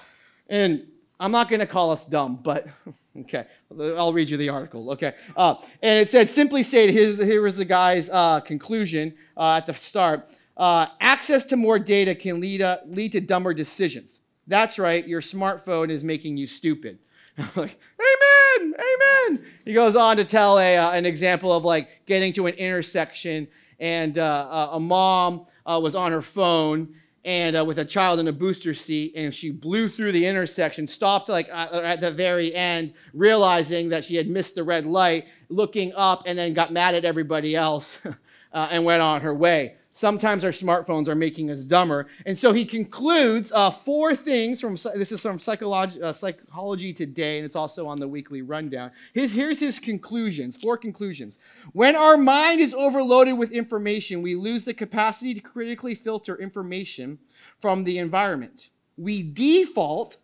And 0.49 0.87
I'm 1.19 1.33
not 1.33 1.49
going 1.49 1.61
to 1.61 1.67
call 1.67 1.91
us 1.91 2.05
dumb, 2.05 2.39
but 2.43 2.69
okay, 3.21 3.47
I'll 3.79 4.13
read 4.13 4.29
you 4.29 4.37
the 4.37 4.49
article. 4.49 4.91
Okay. 4.93 5.15
Uh, 5.37 5.57
and 5.83 5.99
it 5.99 6.11
said, 6.11 6.31
simply 6.31 6.63
stated, 6.63 6.93
here's, 6.93 7.21
here 7.21 7.43
was 7.43 7.57
the 7.57 7.65
guy's 7.65 8.09
uh, 8.11 8.41
conclusion 8.41 9.15
uh, 9.37 9.57
at 9.57 9.67
the 9.67 9.75
start. 9.75 10.29
Uh, 10.61 10.89
access 11.01 11.47
to 11.47 11.57
more 11.57 11.79
data 11.79 12.15
can 12.15 12.39
lead, 12.39 12.61
uh, 12.61 12.77
lead 12.87 13.13
to 13.13 13.21
dumber 13.21 13.55
decisions. 13.55 14.21
That's 14.47 14.79
right, 14.79 15.09
your 15.09 15.23
smartphone 15.23 15.89
is 15.89 16.05
making 16.05 16.37
you 16.37 16.47
stupid. 16.47 16.99
like, 17.57 17.79
amen, 17.99 18.75
amen. 18.75 19.47
He 19.65 19.73
goes 19.73 19.97
on 19.97 20.19
to 20.19 20.25
tell 20.27 20.59
a, 20.59 20.77
uh, 20.77 20.91
an 20.91 21.07
example 21.07 21.51
of 21.51 21.65
like 21.65 21.89
getting 22.05 22.35
to 22.35 22.47
an 22.47 22.55
intersection 22.57 23.49
and 23.79 24.19
uh, 24.19 24.69
a 24.73 24.79
mom 24.79 25.47
uh, 25.65 25.81
was 25.83 25.95
on 25.95 26.13
her 26.13 26.21
phone 26.21 26.95
and 27.25 27.57
uh, 27.57 27.65
with 27.65 27.79
a 27.79 27.85
child 27.85 28.21
in 28.21 28.29
a 28.29 28.33
booster 28.33 28.75
seat 28.75 29.15
and 29.17 29.35
she 29.35 29.51
blew 29.51 29.89
through 29.89 30.13
the 30.13 30.27
intersection 30.27 30.87
stopped 30.87 31.31
like 31.31 31.49
uh, 31.51 31.81
at 31.83 32.03
the 32.03 32.11
very 32.11 32.55
end 32.55 32.93
realizing 33.15 33.89
that 33.89 34.05
she 34.05 34.15
had 34.15 34.29
missed 34.29 34.55
the 34.55 34.63
red 34.63 34.85
light 34.85 35.25
looking 35.49 35.91
up 35.95 36.23
and 36.27 36.39
then 36.39 36.53
got 36.53 36.71
mad 36.71 36.95
at 36.95 37.05
everybody 37.05 37.57
else 37.57 37.99
uh, 38.53 38.69
and 38.71 38.85
went 38.85 39.01
on 39.01 39.23
her 39.23 39.35
way 39.35 39.75
sometimes 39.93 40.45
our 40.45 40.51
smartphones 40.51 41.09
are 41.09 41.15
making 41.15 41.51
us 41.51 41.65
dumber. 41.65 42.07
And 42.25 42.39
so 42.39 42.53
he 42.53 42.65
concludes 42.65 43.51
uh, 43.53 43.71
four 43.71 44.15
things 44.15 44.61
from 44.61 44.77
this 44.95 45.13
is 45.13 45.21
from 45.21 45.41
psychology, 45.41 46.01
uh, 46.01 46.13
psychology 46.13 46.93
today 46.93 47.39
and 47.39 47.45
it's 47.45 47.57
also 47.57 47.87
on 47.87 47.99
the 47.99 48.09
weekly 48.09 48.43
rundown. 48.43 48.93
His, 49.13 49.35
here's 49.35 49.61
his 49.61 49.79
conclusions 49.79 50.57
four 50.57 50.77
conclusions. 50.77 51.39
When 51.73 51.97
our 51.97 52.17
mind 52.17 52.61
is 52.61 52.75
overloaded 52.75 53.37
with 53.37 53.51
information 53.51 54.23
we 54.23 54.35
lose 54.35 54.65
the 54.65 54.75
capacity 54.75 55.35
to 55.35 55.41
critically 55.41 55.95
filter 55.95 56.37
information 56.37 57.19
from 57.61 57.85
the 57.85 57.99
environment. 57.99 58.71
We 58.97 59.23
default 59.23 60.19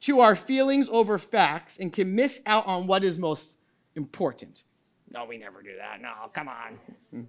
to 0.00 0.20
our 0.20 0.34
feelings 0.34 0.88
over 0.90 1.18
facts 1.18 1.76
and 1.78 1.92
can 1.92 2.14
miss 2.14 2.40
out 2.46 2.66
on 2.66 2.86
what 2.86 3.04
is 3.04 3.18
most 3.18 3.50
important. 3.96 4.62
No 5.12 5.26
we 5.26 5.36
never 5.36 5.62
do 5.62 5.76
that. 5.76 6.00
No 6.00 6.30
come 6.32 6.48
on. 6.48 7.28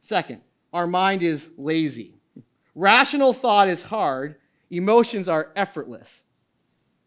Second 0.00 0.40
our 0.72 0.86
mind 0.86 1.22
is 1.22 1.48
lazy. 1.56 2.14
Rational 2.74 3.32
thought 3.32 3.68
is 3.68 3.82
hard, 3.84 4.36
emotions 4.70 5.28
are 5.28 5.52
effortless. 5.56 6.22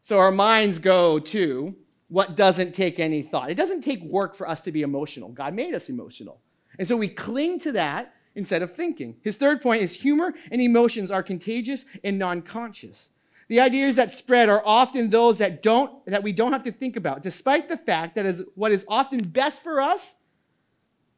So 0.02 0.18
our 0.20 0.32
minds 0.32 0.80
go 0.80 1.20
to 1.20 1.76
what 2.08 2.36
doesn't 2.36 2.74
take 2.74 3.00
any 3.00 3.22
thought. 3.22 3.50
It 3.50 3.56
doesn't 3.56 3.82
take 3.82 4.04
work 4.04 4.36
for 4.36 4.50
us 4.50 4.62
to 4.62 4.72
be 4.72 4.82
emotional. 4.82 5.30
God 5.30 5.54
made 5.54 5.74
us 5.74 5.90
emotional. 5.90 6.42
And 6.78 6.88
so 6.88 6.98
we 6.98 7.08
cling 7.08 7.60
to 7.60 7.72
that 7.74 8.14
instead 8.36 8.62
of 8.62 8.76
thinking. 8.76 9.16
His 9.22 9.38
third 9.38 9.62
point 9.62 9.82
is 9.82 9.94
humor 9.94 10.34
and 10.52 10.62
emotions 10.62 11.12
are 11.12 11.24
contagious 11.24 11.86
and 12.04 12.18
non-conscious. 12.18 13.10
The 13.48 13.60
ideas 13.60 13.96
that 13.96 14.12
spread 14.12 14.50
are 14.50 14.64
often 14.66 15.10
those 15.10 15.38
that 15.40 15.62
don't 15.62 16.06
that 16.06 16.24
we 16.24 16.32
don't 16.32 16.54
have 16.54 16.64
to 16.64 16.72
think 16.72 16.96
about, 16.96 17.22
despite 17.22 17.68
the 17.68 17.78
fact 17.78 18.16
that 18.16 18.26
is 18.26 18.46
what 18.56 18.72
is 18.72 18.86
often 18.88 19.20
best 19.22 19.62
for 19.62 19.82
us, 19.82 20.16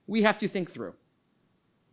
we 0.08 0.24
have 0.24 0.40
to 0.40 0.48
think 0.48 0.72
through 0.72 0.94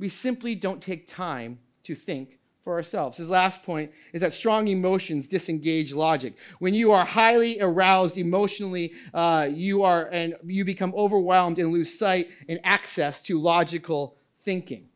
we 0.01 0.09
simply 0.09 0.55
don't 0.55 0.83
take 0.83 1.07
time 1.07 1.59
to 1.85 1.95
think 1.95 2.39
for 2.63 2.75
ourselves. 2.75 3.19
His 3.19 3.31
last 3.31 3.63
point 3.63 3.91
is 4.13 4.21
that 4.23 4.33
strong 4.33 4.67
emotions 4.69 5.29
disengage 5.29 5.93
logic. 5.93 6.35
When 6.59 6.75
you 6.75 6.93
are 6.93 7.05
highly 7.05 7.61
aroused 7.61 8.19
emotionally, 8.19 8.93
uh, 9.15 9.49
you 9.51 9.83
are 9.83 10.09
and 10.09 10.35
you 10.45 10.65
become 10.65 10.93
overwhelmed 10.97 11.59
and 11.59 11.71
lose 11.71 11.97
sight 11.97 12.29
and 12.49 12.59
access 12.65 13.21
to 13.23 13.41
logical 13.41 14.17
thinking. 14.43 14.89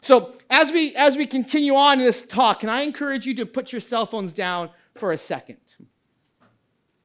So 0.00 0.32
as 0.48 0.72
we 0.72 0.94
as 0.94 1.16
we 1.16 1.26
continue 1.26 1.74
on 1.74 1.98
in 1.98 2.06
this 2.06 2.24
talk, 2.24 2.60
can 2.60 2.68
I 2.68 2.82
encourage 2.82 3.26
you 3.26 3.34
to 3.34 3.46
put 3.46 3.72
your 3.72 3.80
cell 3.80 4.06
phones 4.06 4.32
down 4.32 4.70
for 4.96 5.12
a 5.12 5.18
second? 5.18 5.58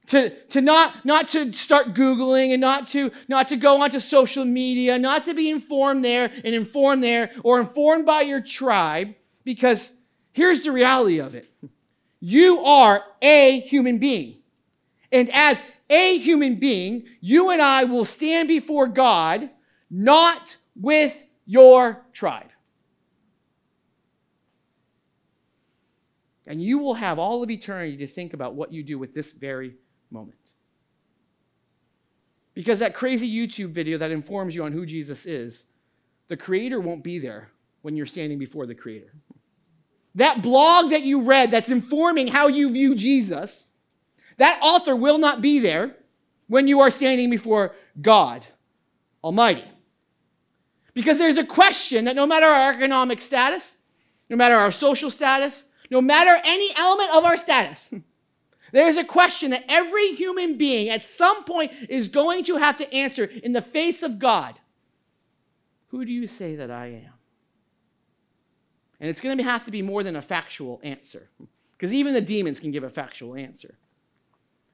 To, 0.08 0.30
to 0.46 0.60
not, 0.60 1.04
not 1.04 1.28
to 1.30 1.52
start 1.52 1.94
Googling 1.94 2.52
and 2.52 2.60
not 2.60 2.88
to, 2.88 3.12
not 3.28 3.48
to 3.50 3.56
go 3.56 3.82
onto 3.82 4.00
social 4.00 4.44
media, 4.44 4.98
not 4.98 5.24
to 5.24 5.34
be 5.34 5.48
informed 5.50 6.04
there 6.04 6.30
and 6.44 6.54
informed 6.54 7.02
there 7.02 7.30
or 7.44 7.60
informed 7.60 8.04
by 8.04 8.22
your 8.22 8.40
tribe, 8.40 9.14
because 9.44 9.92
here's 10.32 10.62
the 10.62 10.72
reality 10.72 11.18
of 11.18 11.34
it. 11.34 11.48
You 12.20 12.60
are 12.64 13.02
a 13.20 13.60
human 13.60 13.98
being. 13.98 14.38
And 15.10 15.30
as 15.32 15.60
a 15.88 16.18
human 16.18 16.56
being, 16.56 17.04
you 17.20 17.50
and 17.50 17.60
I 17.60 17.84
will 17.84 18.04
stand 18.04 18.48
before 18.48 18.86
God 18.86 19.50
not 19.90 20.56
with 20.74 21.14
your 21.44 22.04
tribe. 22.12 22.48
And 26.46 26.60
you 26.60 26.78
will 26.78 26.94
have 26.94 27.18
all 27.18 27.42
of 27.42 27.50
eternity 27.50 27.98
to 27.98 28.06
think 28.06 28.34
about 28.34 28.54
what 28.54 28.72
you 28.72 28.82
do 28.82 28.98
with 28.98 29.14
this 29.14 29.32
very 29.32 29.76
moment. 30.12 30.38
Because 32.54 32.80
that 32.80 32.94
crazy 32.94 33.30
YouTube 33.30 33.70
video 33.70 33.98
that 33.98 34.10
informs 34.10 34.54
you 34.54 34.64
on 34.64 34.72
who 34.72 34.84
Jesus 34.84 35.24
is, 35.26 35.64
the 36.28 36.36
creator 36.36 36.80
won't 36.80 37.02
be 37.02 37.18
there 37.18 37.50
when 37.80 37.96
you're 37.96 38.06
standing 38.06 38.38
before 38.38 38.66
the 38.66 38.74
creator. 38.74 39.12
That 40.14 40.42
blog 40.42 40.90
that 40.90 41.02
you 41.02 41.22
read 41.22 41.50
that's 41.50 41.70
informing 41.70 42.28
how 42.28 42.48
you 42.48 42.70
view 42.70 42.94
Jesus, 42.94 43.64
that 44.36 44.60
author 44.62 44.94
will 44.94 45.18
not 45.18 45.40
be 45.40 45.58
there 45.58 45.96
when 46.48 46.68
you 46.68 46.80
are 46.80 46.90
standing 46.90 47.30
before 47.30 47.74
God 48.00 48.44
Almighty. 49.24 49.64
Because 50.94 51.18
there's 51.18 51.38
a 51.38 51.46
question 51.46 52.04
that 52.04 52.16
no 52.16 52.26
matter 52.26 52.46
our 52.46 52.74
economic 52.74 53.20
status, 53.20 53.74
no 54.28 54.36
matter 54.36 54.56
our 54.56 54.70
social 54.70 55.10
status, 55.10 55.64
no 55.90 56.02
matter 56.02 56.38
any 56.44 56.68
element 56.76 57.10
of 57.14 57.24
our 57.24 57.38
status, 57.38 57.90
There's 58.72 58.96
a 58.96 59.04
question 59.04 59.50
that 59.50 59.64
every 59.68 60.14
human 60.14 60.56
being 60.56 60.88
at 60.88 61.04
some 61.04 61.44
point 61.44 61.72
is 61.88 62.08
going 62.08 62.44
to 62.44 62.56
have 62.56 62.78
to 62.78 62.92
answer 62.92 63.24
in 63.24 63.52
the 63.52 63.62
face 63.62 64.02
of 64.02 64.18
God 64.18 64.58
Who 65.88 66.06
do 66.06 66.12
you 66.12 66.26
say 66.26 66.56
that 66.56 66.70
I 66.70 66.86
am? 66.86 67.12
And 68.98 69.10
it's 69.10 69.20
going 69.20 69.36
to 69.36 69.44
have 69.44 69.64
to 69.66 69.70
be 69.70 69.82
more 69.82 70.02
than 70.02 70.16
a 70.16 70.22
factual 70.22 70.80
answer, 70.82 71.28
because 71.72 71.92
even 71.92 72.14
the 72.14 72.20
demons 72.20 72.60
can 72.60 72.70
give 72.70 72.82
a 72.82 72.88
factual 72.88 73.34
answer. 73.34 73.74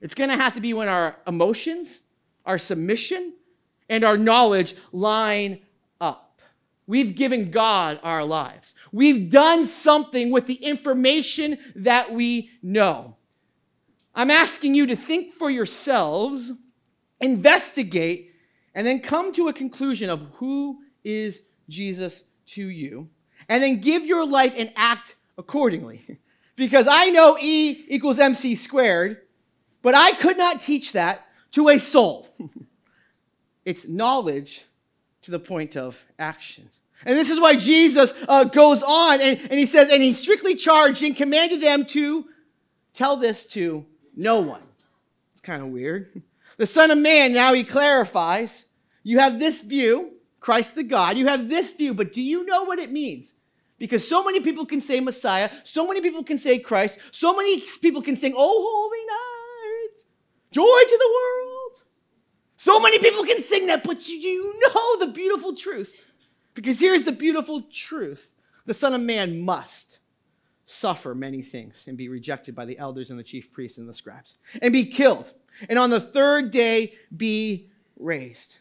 It's 0.01 0.15
going 0.15 0.31
to 0.31 0.37
have 0.37 0.55
to 0.55 0.61
be 0.61 0.75
when 0.75 0.87
our 0.87 1.17
emotions, 1.27 2.01
our 2.47 2.59
submission, 2.59 3.33
and 3.89 4.05
our 4.05 4.17
knowledge 4.17 4.77
line 4.93 5.61
up. 6.01 6.41
We've 6.87 7.17
given 7.17 7.51
God 7.51 7.99
our 8.05 8.25
lives. 8.25 8.75
We've 8.93 9.29
done 9.29 9.67
something 9.67 10.31
with 10.31 10.47
the 10.47 10.55
information 10.55 11.59
that 11.75 12.13
we 12.13 12.51
know. 12.63 13.17
I'm 14.19 14.33
asking 14.33 14.75
you 14.75 14.87
to 14.89 14.97
think 14.97 15.35
for 15.35 15.49
yourselves, 15.49 16.51
investigate, 17.21 18.35
and 18.75 18.85
then 18.85 18.99
come 18.99 19.33
to 19.35 19.47
a 19.47 19.53
conclusion 19.53 20.11
of 20.11 20.27
who 20.35 20.81
is 21.05 21.41
Jesus 21.69 22.25
to 22.47 22.67
you, 22.69 23.09
and 23.49 23.63
then 23.63 23.81
give 23.81 24.05
your 24.05 24.27
life 24.27 24.55
and 24.57 24.73
act 24.77 25.15
accordingly. 25.39 26.19
Because 26.57 26.89
I 26.91 27.11
know 27.11 27.39
E 27.41 27.85
equals 27.87 28.19
MC 28.19 28.57
squared, 28.57 29.19
but 29.81 29.95
I 29.95 30.15
could 30.15 30.37
not 30.37 30.61
teach 30.61 30.93
that 30.95 31.25
to 31.53 31.69
a 31.69 31.79
soul. 31.79 32.27
it's 33.65 33.87
knowledge 33.87 34.65
to 35.23 35.31
the 35.31 35.39
point 35.39 35.77
of 35.77 36.05
action. 36.19 36.69
And 37.07 37.17
this 37.17 37.31
is 37.31 37.39
why 37.39 37.55
Jesus 37.55 38.13
uh, 38.27 38.43
goes 38.43 38.83
on 38.83 39.21
and, 39.21 39.39
and 39.39 39.53
he 39.53 39.67
says, 39.67 39.89
and 39.89 40.03
he 40.03 40.13
strictly 40.13 40.57
charged 40.57 41.05
and 41.05 41.15
commanded 41.15 41.61
them 41.61 41.85
to 41.95 42.25
tell 42.93 43.17
this 43.17 43.47
to 43.51 43.87
no 44.19 44.41
one. 44.41 44.63
It's 45.33 45.41
kind 45.41 45.63
of 45.63 45.69
weird. 45.69 46.23
The 46.57 46.67
Son 46.67 46.91
of 46.91 46.99
Man, 46.99 47.33
now 47.33 47.55
he 47.55 47.63
clarifies, 47.63 48.65
you 49.05 49.21
have 49.21 49.39
this 49.39 49.63
view, 49.63 50.15
Christ 50.41 50.75
the 50.75 50.83
God, 50.83 51.17
you 51.17 51.29
have 51.29 51.49
this 51.49 51.73
view, 51.73 51.95
but 51.95 52.13
do 52.13 52.21
you 52.21 52.45
know 52.45 52.65
what 52.65 52.81
it 52.81 52.91
means? 52.91 53.33
Because 53.79 54.07
so 54.07 54.25
many 54.25 54.41
people 54.41 54.67
can 54.67 54.81
say 54.81 54.99
Messiah, 54.99 55.51
so 55.63 55.87
many 55.87 56.01
people 56.01 56.25
can 56.25 56.37
say 56.37 56.59
Christ, 56.59 56.99
so 57.13 57.37
many 57.37 57.63
people 57.81 58.03
can 58.03 58.17
sing, 58.17 58.35
Oh, 58.37 58.91
holy 58.91 59.07
night, 59.07 60.05
joy 60.51 60.65
to 60.65 60.99
the 60.99 61.15
world. 61.15 61.85
So 62.57 62.81
many 62.81 62.99
people 62.99 63.25
can 63.25 63.41
sing 63.41 63.69
that, 63.69 63.85
but 63.85 64.09
you 64.09 64.61
know 64.61 65.07
the 65.07 65.13
beautiful 65.13 65.55
truth. 65.55 65.95
Because 66.55 66.81
here's 66.81 67.05
the 67.05 67.13
beautiful 67.13 67.63
truth 67.73 68.29
the 68.67 68.75
Son 68.75 68.95
of 68.95 69.01
Man 69.01 69.41
must 69.41 69.88
suffer 70.69 71.15
many 71.15 71.41
things 71.41 71.85
and 71.87 71.97
be 71.97 72.11
rejected 72.11 72.55
by 72.55 72.67
the 72.67 72.79
elders 72.79 73.09
and 73.09 73.19
the 73.19 73.25
chief 73.25 73.51
priests 73.51 73.79
and 73.79 73.89
the 73.89 73.95
scribes 73.95 74.37
and 74.61 74.71
be 74.71 74.85
killed 74.85 75.33
and 75.67 75.79
on 75.79 75.89
the 75.89 75.99
third 76.01 76.51
day 76.51 76.93
be 77.17 77.71
raised 77.99 78.57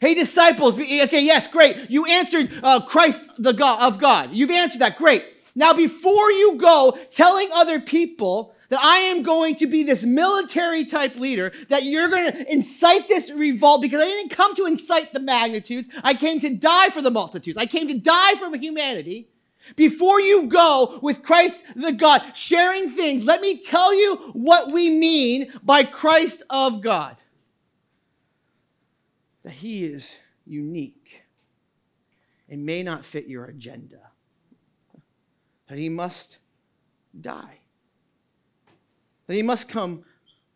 hey 0.00 0.14
disciples 0.14 0.78
okay 0.78 1.20
yes 1.20 1.46
great 1.46 1.90
you 1.90 2.06
answered 2.06 2.50
uh, 2.62 2.80
christ 2.86 3.20
the 3.36 3.52
god 3.52 3.82
of 3.82 4.00
god 4.00 4.30
you've 4.32 4.50
answered 4.50 4.80
that 4.80 4.96
great 4.96 5.24
now 5.54 5.74
before 5.74 6.32
you 6.32 6.56
go 6.56 6.96
telling 7.10 7.50
other 7.52 7.80
people 7.80 8.54
that 8.68 8.82
I 8.82 8.96
am 8.96 9.22
going 9.22 9.54
to 9.56 9.68
be 9.68 9.84
this 9.84 10.02
military 10.02 10.84
type 10.84 11.14
leader, 11.14 11.52
that 11.68 11.84
you're 11.84 12.08
going 12.08 12.32
to 12.32 12.52
incite 12.52 13.06
this 13.06 13.30
revolt 13.30 13.80
because 13.80 14.02
I 14.02 14.06
didn't 14.06 14.30
come 14.30 14.56
to 14.56 14.66
incite 14.66 15.12
the 15.12 15.20
magnitudes. 15.20 15.88
I 16.02 16.14
came 16.14 16.40
to 16.40 16.50
die 16.50 16.88
for 16.88 17.00
the 17.00 17.12
multitudes. 17.12 17.56
I 17.56 17.66
came 17.66 17.86
to 17.86 17.96
die 17.96 18.34
for 18.34 18.56
humanity. 18.56 19.28
Before 19.74 20.20
you 20.20 20.46
go 20.46 21.00
with 21.02 21.22
Christ 21.22 21.64
the 21.74 21.92
God, 21.92 22.22
sharing 22.34 22.90
things, 22.90 23.24
let 23.24 23.40
me 23.40 23.58
tell 23.58 23.94
you 23.94 24.16
what 24.32 24.72
we 24.72 24.90
mean 24.90 25.52
by 25.62 25.82
Christ 25.84 26.42
of 26.48 26.80
God. 26.80 27.16
That 29.42 29.54
he 29.54 29.84
is 29.84 30.16
unique 30.44 31.22
and 32.48 32.64
may 32.64 32.82
not 32.82 33.04
fit 33.04 33.26
your 33.26 33.46
agenda. 33.46 33.98
that 35.68 35.78
he 35.78 35.88
must 35.88 36.38
die, 37.20 37.58
that 39.26 39.34
he 39.34 39.42
must 39.42 39.68
come 39.68 40.04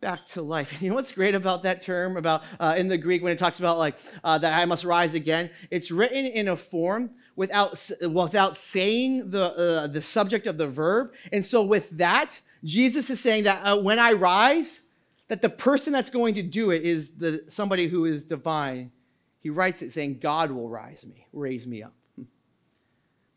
back 0.01 0.25
to 0.27 0.43
life. 0.43 0.73
And 0.73 0.83
you 0.83 0.91
know 0.91 0.97
what's 0.97 1.13
great 1.13 1.35
about 1.35 1.65
that 1.65 1.83
term 1.83 2.17
about 2.17 2.43
uh, 2.59 2.75
in 2.79 2.89
the 2.89 2.97
Greek 2.97 3.23
when 3.23 3.33
it 3.33 3.39
talks 3.39 3.59
about 3.59 3.79
like 3.79 3.97
uh, 4.25 4.39
that 4.39 4.53
I 4.53 4.65
must 4.65 4.85
rise 4.85 5.15
again? 5.15 5.51
It's 5.71 5.91
written 5.91 6.25
in 6.25 6.49
a 6.49 6.57
form 6.57 7.11
without 7.41 7.91
without 8.03 8.55
saying 8.55 9.31
the 9.31 9.45
uh, 9.45 9.87
the 9.87 10.03
subject 10.03 10.47
of 10.47 10.59
the 10.59 10.69
verb. 10.69 11.13
And 11.33 11.45
so 11.45 11.65
with 11.65 11.89
that, 11.97 12.39
Jesus 12.63 13.09
is 13.09 13.19
saying 13.19 13.45
that 13.45 13.63
uh, 13.65 13.81
when 13.81 13.99
I 13.99 14.13
rise, 14.13 14.83
that 15.29 15.41
the 15.41 15.49
person 15.49 15.91
that's 15.91 16.11
going 16.11 16.35
to 16.35 16.43
do 16.43 16.71
it 16.71 16.83
is 16.83 17.13
the 17.13 17.43
somebody 17.49 17.89
who 17.89 18.05
is 18.05 18.25
divine. 18.25 18.93
He 19.41 19.49
writes 19.49 19.81
it 19.81 19.91
saying, 19.91 20.19
God 20.19 20.51
will 20.51 20.69
rise 20.69 21.03
me, 21.07 21.27
raise 21.33 21.67
me 21.67 21.83
up. 21.83 21.95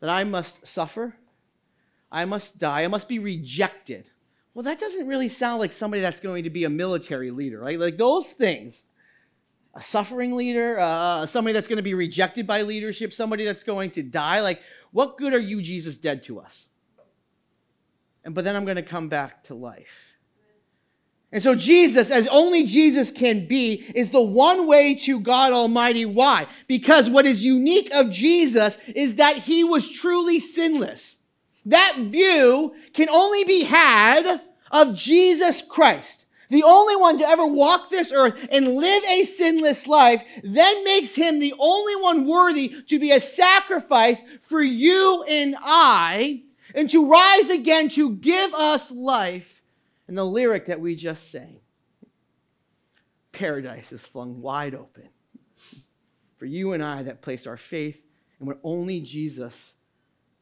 That 0.00 0.10
I 0.10 0.22
must 0.24 0.66
suffer, 0.66 1.16
I 2.12 2.26
must 2.26 2.58
die, 2.58 2.84
I 2.84 2.88
must 2.88 3.08
be 3.08 3.18
rejected. 3.18 4.10
Well, 4.52 4.64
that 4.64 4.78
doesn't 4.78 5.08
really 5.08 5.28
sound 5.28 5.60
like 5.60 5.72
somebody 5.72 6.02
that's 6.02 6.20
going 6.20 6.44
to 6.44 6.50
be 6.50 6.64
a 6.64 6.70
military 6.70 7.30
leader, 7.30 7.58
right? 7.58 7.78
Like 7.78 7.96
those 7.96 8.26
things. 8.26 8.82
A 9.74 9.82
suffering 9.82 10.36
leader, 10.36 10.78
uh, 10.78 11.26
somebody 11.26 11.52
that's 11.52 11.68
going 11.68 11.78
to 11.78 11.82
be 11.82 11.94
rejected 11.94 12.46
by 12.46 12.62
leadership, 12.62 13.12
somebody 13.12 13.44
that's 13.44 13.64
going 13.64 13.90
to 13.92 14.02
die. 14.02 14.40
Like, 14.40 14.62
what 14.92 15.18
good 15.18 15.34
are 15.34 15.40
you, 15.40 15.60
Jesus, 15.60 15.96
dead 15.96 16.22
to 16.24 16.38
us? 16.38 16.68
And 18.24 18.34
but 18.34 18.44
then 18.44 18.56
I'm 18.56 18.64
going 18.64 18.76
to 18.76 18.82
come 18.82 19.08
back 19.08 19.42
to 19.44 19.54
life. 19.54 20.14
And 21.32 21.42
so, 21.42 21.56
Jesus, 21.56 22.12
as 22.12 22.28
only 22.28 22.64
Jesus 22.64 23.10
can 23.10 23.48
be, 23.48 23.84
is 23.96 24.10
the 24.10 24.22
one 24.22 24.68
way 24.68 24.94
to 25.00 25.18
God 25.18 25.52
Almighty. 25.52 26.06
Why? 26.06 26.46
Because 26.68 27.10
what 27.10 27.26
is 27.26 27.42
unique 27.42 27.92
of 27.92 28.12
Jesus 28.12 28.78
is 28.94 29.16
that 29.16 29.38
he 29.38 29.64
was 29.64 29.90
truly 29.90 30.38
sinless. 30.38 31.16
That 31.66 31.96
view 31.98 32.76
can 32.92 33.08
only 33.08 33.42
be 33.44 33.64
had 33.64 34.42
of 34.70 34.94
Jesus 34.94 35.60
Christ, 35.60 36.23
the 36.50 36.62
only 36.62 36.96
one 36.96 37.18
to 37.18 37.28
ever 37.28 37.46
walk 37.46 37.90
this 37.90 38.12
earth 38.12 38.34
and 38.50 38.74
live 38.76 39.04
a 39.04 39.24
sinless 39.24 39.86
life, 39.86 40.22
then 40.42 40.84
makes 40.84 41.14
him 41.14 41.38
the 41.38 41.54
only 41.58 41.96
one 42.02 42.26
worthy 42.26 42.82
to 42.88 42.98
be 42.98 43.10
a 43.10 43.20
sacrifice 43.20 44.22
for 44.42 44.62
you 44.62 45.24
and 45.28 45.56
I, 45.60 46.42
and 46.74 46.90
to 46.90 47.08
rise 47.08 47.50
again 47.50 47.88
to 47.90 48.10
give 48.10 48.52
us 48.54 48.90
life 48.90 49.62
and 50.06 50.18
the 50.18 50.24
lyric 50.24 50.66
that 50.66 50.80
we 50.80 50.96
just 50.96 51.30
sang 51.30 51.60
Paradise 53.34 53.90
is 53.90 54.06
flung 54.06 54.40
wide 54.40 54.74
open 54.74 55.08
for 56.36 56.46
you 56.46 56.72
and 56.72 56.82
I 56.82 57.02
that 57.02 57.20
place 57.20 57.46
our 57.46 57.56
faith 57.56 58.00
in 58.40 58.46
what 58.46 58.60
only 58.62 59.00
Jesus 59.00 59.74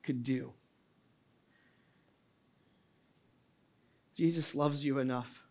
could 0.02 0.22
do. 0.22 0.52
Jesus 4.14 4.54
loves 4.54 4.84
you 4.84 4.98
enough 4.98 5.41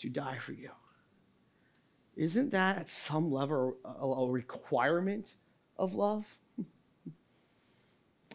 to 0.00 0.08
die 0.08 0.38
for 0.38 0.52
you. 0.52 0.70
Isn't 2.16 2.50
that 2.50 2.76
at 2.76 2.88
some 2.88 3.32
level 3.32 3.76
a, 3.84 4.30
requirement 4.30 5.34
of 5.78 5.94
love? 5.94 6.26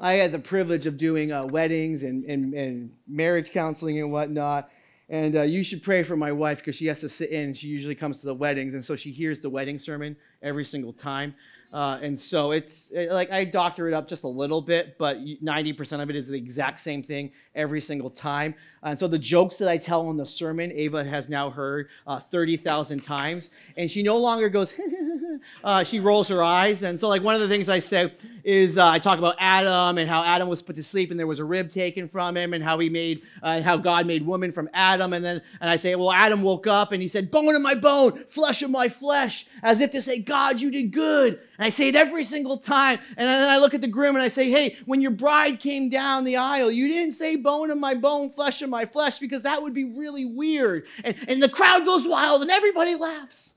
I 0.02 0.14
had 0.14 0.32
the 0.32 0.40
privilege 0.40 0.86
of 0.86 0.98
doing 0.98 1.32
uh, 1.32 1.46
weddings 1.46 2.04
and, 2.04 2.24
and, 2.26 2.54
and 2.54 2.92
marriage 3.08 3.52
counseling 3.52 4.00
and 4.00 4.12
whatnot. 4.12 4.70
And 5.08 5.36
uh, 5.36 5.42
you 5.44 5.64
should 5.64 5.84
pray 5.84 6.02
for 6.02 6.18
my 6.18 6.32
wife 6.32 6.60
because 6.60 6.76
she 6.76 6.88
has 6.88 7.00
to 7.02 7.10
sit 7.10 7.30
in. 7.30 7.54
She 7.54 7.68
usually 7.68 7.94
comes 7.94 8.22
to 8.22 8.26
the 8.26 8.34
weddings, 8.34 8.74
and 8.74 8.84
so 8.84 8.96
she 8.96 9.12
hears 9.12 9.40
the 9.40 9.50
wedding 9.50 9.78
sermon 9.78 10.16
every 10.42 10.66
single 10.66 10.94
time. 10.94 11.36
Uh, 11.72 12.00
and 12.02 12.20
so 12.20 12.52
it's 12.52 12.90
it, 12.92 13.12
like 13.12 13.30
I 13.32 13.46
doctor 13.46 13.88
it 13.88 13.94
up 13.94 14.08
just 14.08 14.24
a 14.24 14.28
little 14.28 14.62
bit, 14.62 14.98
but 14.98 15.18
90% 15.18 16.02
of 16.02 16.10
it 16.10 16.16
is 16.16 16.28
the 16.28 16.38
exact 16.38 16.80
same 16.80 17.04
thing 17.04 17.32
every 17.56 17.82
single 17.82 18.10
time. 18.10 18.56
And 18.86 19.00
so 19.00 19.08
the 19.08 19.18
jokes 19.18 19.56
that 19.58 19.68
I 19.68 19.78
tell 19.78 20.12
in 20.12 20.18
the 20.18 20.26
sermon, 20.28 20.72
Ava 20.72 21.04
has 21.04 21.28
now 21.28 21.50
heard 21.50 21.90
uh, 22.06 22.20
30,000 22.20 23.00
times. 23.00 23.50
And 23.78 23.90
she 23.90 24.04
no 24.04 24.18
longer 24.18 24.48
goes, 24.48 24.76
uh, 25.64 25.84
she 25.84 26.00
rolls 26.00 26.28
her 26.28 26.44
eyes. 26.44 26.84
And 26.84 27.00
so, 27.00 27.08
like, 27.08 27.24
one 27.24 27.34
of 27.34 27.42
the 27.42 27.48
things 27.48 27.68
I 27.68 27.80
say 27.80 28.14
is 28.44 28.78
uh, 28.78 28.88
I 28.88 29.00
talk 29.00 29.18
about 29.18 29.38
Adam 29.40 29.98
and 29.98 30.08
how 30.08 30.24
Adam 30.24 30.48
was 30.48 30.62
put 30.62 30.76
to 30.76 30.84
sleep 30.84 31.10
and 31.10 31.20
there 31.20 31.26
was 31.26 31.40
a 31.40 31.44
rib 31.44 31.72
taken 31.72 32.08
from 32.08 32.38
him 32.38 32.54
and 32.54 32.64
how 32.64 32.78
he 32.78 32.90
made, 32.90 33.24
uh, 33.42 33.60
how 33.62 33.76
God 33.76 34.06
made 34.06 34.24
woman 34.24 34.52
from 34.52 34.70
Adam. 34.72 35.14
And 35.14 35.26
then, 35.26 35.42
and 35.62 35.70
I 35.70 35.78
say, 35.78 35.96
well, 35.96 36.12
Adam 36.12 36.44
woke 36.44 36.68
up 36.68 36.92
and 36.92 37.02
he 37.02 37.08
said, 37.08 37.32
bone 37.32 37.56
of 37.56 37.64
my 37.64 37.74
bone, 37.74 38.24
flesh 38.26 38.62
of 38.62 38.70
my 38.70 38.88
flesh, 38.88 39.48
as 39.64 39.82
if 39.82 39.90
to 39.92 40.02
say, 40.02 40.20
God, 40.20 40.62
you 40.62 40.70
did 40.70 40.92
good. 40.92 41.40
And 41.58 41.66
I 41.66 41.70
say 41.70 41.88
it 41.88 41.96
every 41.96 42.24
single 42.24 42.58
time. 42.58 43.00
And 43.18 43.28
then 43.28 43.50
I 43.50 43.58
look 43.58 43.74
at 43.74 43.82
the 43.82 43.88
groom 43.88 44.16
and 44.16 44.24
I 44.24 44.30
say, 44.30 44.52
hey, 44.52 44.78
when 44.86 45.02
your 45.02 45.12
bride 45.12 45.60
came 45.60 45.90
down 45.90 46.24
the 46.24 46.38
aisle, 46.38 46.70
you 46.70 46.88
didn't 46.88 47.14
say 47.14 47.36
bone 47.46 47.70
of 47.70 47.78
my 47.78 47.94
bone, 47.94 48.32
flesh 48.32 48.64
of 48.64 48.70
my 48.72 48.86
flesh, 48.86 49.20
because 49.20 49.44
that 49.44 49.62
would 49.62 49.74
be 49.74 49.86
really 49.86 50.26
weird. 50.26 50.86
And, 51.04 51.16
and 51.28 51.42
the 51.42 51.48
crowd 51.48 51.86
goes 51.86 52.06
wild 52.06 52.42
and 52.42 52.50
everybody 52.50 52.96
laughs. 52.96 53.54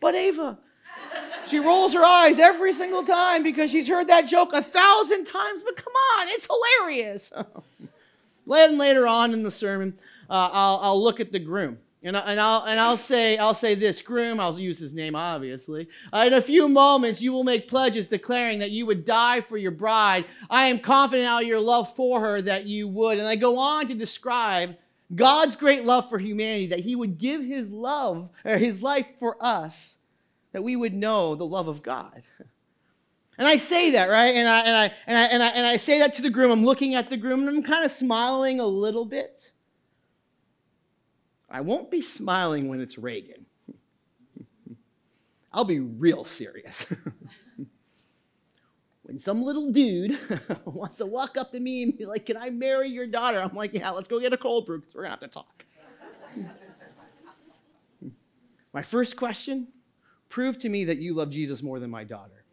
But 0.00 0.14
Ava, 0.14 0.56
she 1.48 1.58
rolls 1.58 1.92
her 1.94 2.04
eyes 2.04 2.38
every 2.38 2.72
single 2.72 3.04
time 3.04 3.42
because 3.42 3.72
she's 3.72 3.88
heard 3.88 4.06
that 4.06 4.28
joke 4.28 4.52
a 4.52 4.62
thousand 4.62 5.24
times, 5.24 5.62
but 5.64 5.76
come 5.76 5.92
on, 6.16 6.28
it's 6.28 6.46
hilarious. 6.46 7.32
then 8.46 8.78
later 8.78 9.06
on 9.06 9.32
in 9.32 9.42
the 9.42 9.50
sermon, 9.50 9.98
uh, 10.30 10.50
I'll, 10.52 10.78
I'll 10.80 11.02
look 11.02 11.18
at 11.18 11.32
the 11.32 11.40
groom. 11.40 11.78
And, 12.06 12.18
I, 12.18 12.20
and, 12.20 12.38
I'll, 12.38 12.64
and 12.64 12.78
I'll 12.78 12.98
say 12.98 13.38
I'll 13.38 13.54
say 13.54 13.74
this 13.74 14.02
groom 14.02 14.38
I'll 14.38 14.58
use 14.58 14.78
his 14.78 14.92
name 14.92 15.16
obviously. 15.16 15.88
Uh, 16.12 16.24
in 16.26 16.34
a 16.34 16.42
few 16.42 16.68
moments 16.68 17.22
you 17.22 17.32
will 17.32 17.44
make 17.44 17.66
pledges 17.66 18.06
declaring 18.06 18.58
that 18.58 18.70
you 18.70 18.84
would 18.84 19.06
die 19.06 19.40
for 19.40 19.56
your 19.56 19.70
bride. 19.70 20.26
I 20.50 20.66
am 20.66 20.80
confident 20.80 21.26
out 21.26 21.42
of 21.42 21.48
your 21.48 21.60
love 21.60 21.96
for 21.96 22.20
her 22.20 22.42
that 22.42 22.66
you 22.66 22.88
would. 22.88 23.18
And 23.18 23.26
I 23.26 23.36
go 23.36 23.58
on 23.58 23.88
to 23.88 23.94
describe 23.94 24.76
God's 25.14 25.56
great 25.56 25.84
love 25.84 26.10
for 26.10 26.18
humanity 26.18 26.66
that 26.68 26.80
he 26.80 26.94
would 26.94 27.16
give 27.16 27.42
his 27.42 27.70
love 27.70 28.28
or 28.44 28.58
his 28.58 28.82
life 28.82 29.06
for 29.18 29.38
us 29.40 29.96
that 30.52 30.62
we 30.62 30.76
would 30.76 30.94
know 30.94 31.34
the 31.34 31.46
love 31.46 31.68
of 31.68 31.82
God. 31.82 32.22
And 33.38 33.48
I 33.48 33.56
say 33.56 33.92
that 33.92 34.10
right? 34.10 34.34
And 34.34 34.46
I 34.46 34.60
and 34.60 34.76
I 34.76 34.92
and 35.06 35.18
I 35.18 35.24
and 35.24 35.42
I, 35.42 35.48
and 35.48 35.66
I 35.66 35.76
say 35.78 35.98
that 36.00 36.14
to 36.16 36.22
the 36.22 36.30
groom. 36.30 36.50
I'm 36.50 36.64
looking 36.66 36.94
at 36.94 37.08
the 37.08 37.16
groom 37.16 37.40
and 37.40 37.48
I'm 37.48 37.62
kind 37.62 37.84
of 37.84 37.90
smiling 37.90 38.60
a 38.60 38.66
little 38.66 39.06
bit 39.06 39.52
I 41.50 41.60
won't 41.60 41.90
be 41.90 42.00
smiling 42.00 42.68
when 42.68 42.80
it's 42.80 42.98
Reagan. 42.98 43.46
I'll 45.52 45.64
be 45.64 45.80
real 45.80 46.24
serious. 46.24 46.86
when 49.04 49.18
some 49.18 49.42
little 49.42 49.70
dude 49.70 50.18
wants 50.64 50.96
to 50.96 51.06
walk 51.06 51.36
up 51.36 51.52
to 51.52 51.60
me 51.60 51.84
and 51.84 51.96
be 51.96 52.06
like, 52.06 52.26
Can 52.26 52.36
I 52.36 52.50
marry 52.50 52.88
your 52.88 53.06
daughter? 53.06 53.40
I'm 53.40 53.54
like, 53.54 53.74
Yeah, 53.74 53.90
let's 53.90 54.08
go 54.08 54.18
get 54.18 54.32
a 54.32 54.36
cold 54.36 54.66
brew 54.66 54.80
because 54.80 54.94
we're 54.94 55.02
going 55.02 55.16
to 55.16 55.20
have 55.20 55.30
to 55.30 55.34
talk. 55.34 55.64
my 58.72 58.82
first 58.82 59.16
question 59.16 59.68
prove 60.28 60.58
to 60.58 60.68
me 60.68 60.86
that 60.86 60.98
you 60.98 61.14
love 61.14 61.30
Jesus 61.30 61.62
more 61.62 61.78
than 61.78 61.90
my 61.90 62.02
daughter. 62.02 62.44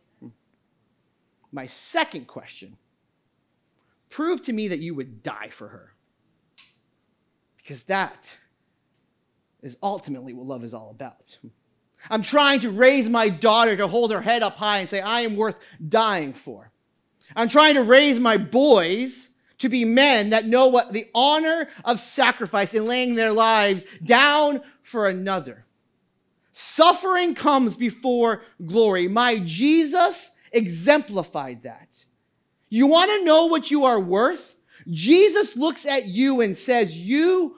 My 1.51 1.65
second 1.65 2.27
question 2.27 2.77
prove 4.10 4.43
to 4.43 4.54
me 4.54 4.67
that 4.67 4.80
you 4.80 4.93
would 4.93 5.23
die 5.23 5.49
for 5.49 5.69
her. 5.69 5.93
Because 7.58 7.84
that 7.84 8.38
is 9.62 9.78
ultimately 9.82 10.34
what 10.34 10.47
love 10.47 10.63
is 10.63 10.74
all 10.74 10.89
about. 10.89 11.38
I'm 12.10 12.21
trying 12.21 12.62
to 12.62 12.71
raise 12.71 13.08
my 13.08 13.30
daughter 13.30 13.78
to 13.78 13.88
hold 13.88 14.12
her 14.12 14.21
head 14.21 14.41
up 14.41 14.56
high 14.56 14.80
and 14.80 14.89
say, 14.89 15.02
I 15.02 15.21
am 15.21 15.36
worth 15.36 15.56
dying 15.88 16.34
for. 16.34 16.71
I'm 17.36 17.50
trying 17.50 17.76
to 17.76 17.84
raise 17.84 18.19
my 18.19 18.38
boys 18.38 19.30
to 19.60 19.69
be 19.69 19.86
men 19.86 20.32
that 20.32 20.45
know 20.45 20.67
what 20.67 20.91
the 20.91 21.06
honor 21.13 21.69
of 21.86 22.00
sacrifice 22.00 22.74
in 22.74 22.88
laying 22.88 23.15
their 23.15 23.32
lives 23.32 23.84
down 24.04 24.62
for 24.82 25.08
another. 25.08 25.65
Suffering 26.52 27.36
comes 27.36 27.76
before 27.76 28.41
glory. 28.65 29.08
My 29.08 29.39
Jesus 29.39 30.32
exemplified 30.52 31.63
that. 31.63 32.04
You 32.69 32.88
want 32.88 33.12
to 33.12 33.26
know 33.26 33.45
what 33.45 33.69
you 33.69 33.86
are 33.86 34.00
worth? 34.00 34.56
Jesus 34.89 35.56
looks 35.56 35.86
at 35.86 36.08
you 36.08 36.41
and 36.41 36.58
says, 36.58 36.97
You 36.97 37.56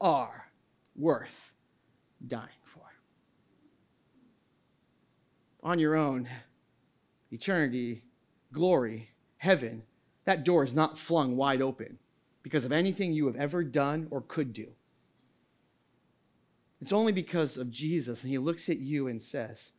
are 0.00 0.39
worth 1.00 1.52
dying 2.26 2.48
for. 2.64 2.82
On 5.62 5.78
your 5.78 5.96
own, 5.96 6.28
eternity, 7.32 8.04
glory, 8.52 9.10
heaven, 9.38 9.82
that 10.24 10.44
door 10.44 10.62
is 10.62 10.74
not 10.74 10.98
flung 10.98 11.36
wide 11.36 11.62
open 11.62 11.98
because 12.42 12.64
of 12.64 12.72
anything 12.72 13.12
you 13.12 13.26
have 13.26 13.36
ever 13.36 13.64
done 13.64 14.06
or 14.10 14.20
could 14.20 14.52
do. 14.52 14.68
It's 16.80 16.92
only 16.92 17.12
because 17.12 17.56
of 17.56 17.70
Jesus. 17.70 18.22
And 18.22 18.30
he 18.30 18.38
looks 18.38 18.68
at 18.68 18.78
you 18.78 19.06
and 19.06 19.20
says, 19.20 19.72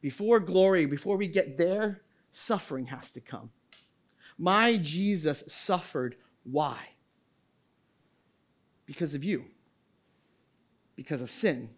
Before 0.00 0.40
glory, 0.40 0.86
before 0.86 1.16
we 1.16 1.28
get 1.28 1.58
there, 1.58 2.02
suffering 2.32 2.86
has 2.86 3.10
to 3.10 3.20
come. 3.20 3.50
My 4.36 4.76
Jesus 4.78 5.44
suffered. 5.46 6.16
Why? 6.42 6.78
Because 8.86 9.14
of 9.14 9.22
you 9.22 9.44
because 10.96 11.22
of 11.22 11.30
sin. 11.30 11.70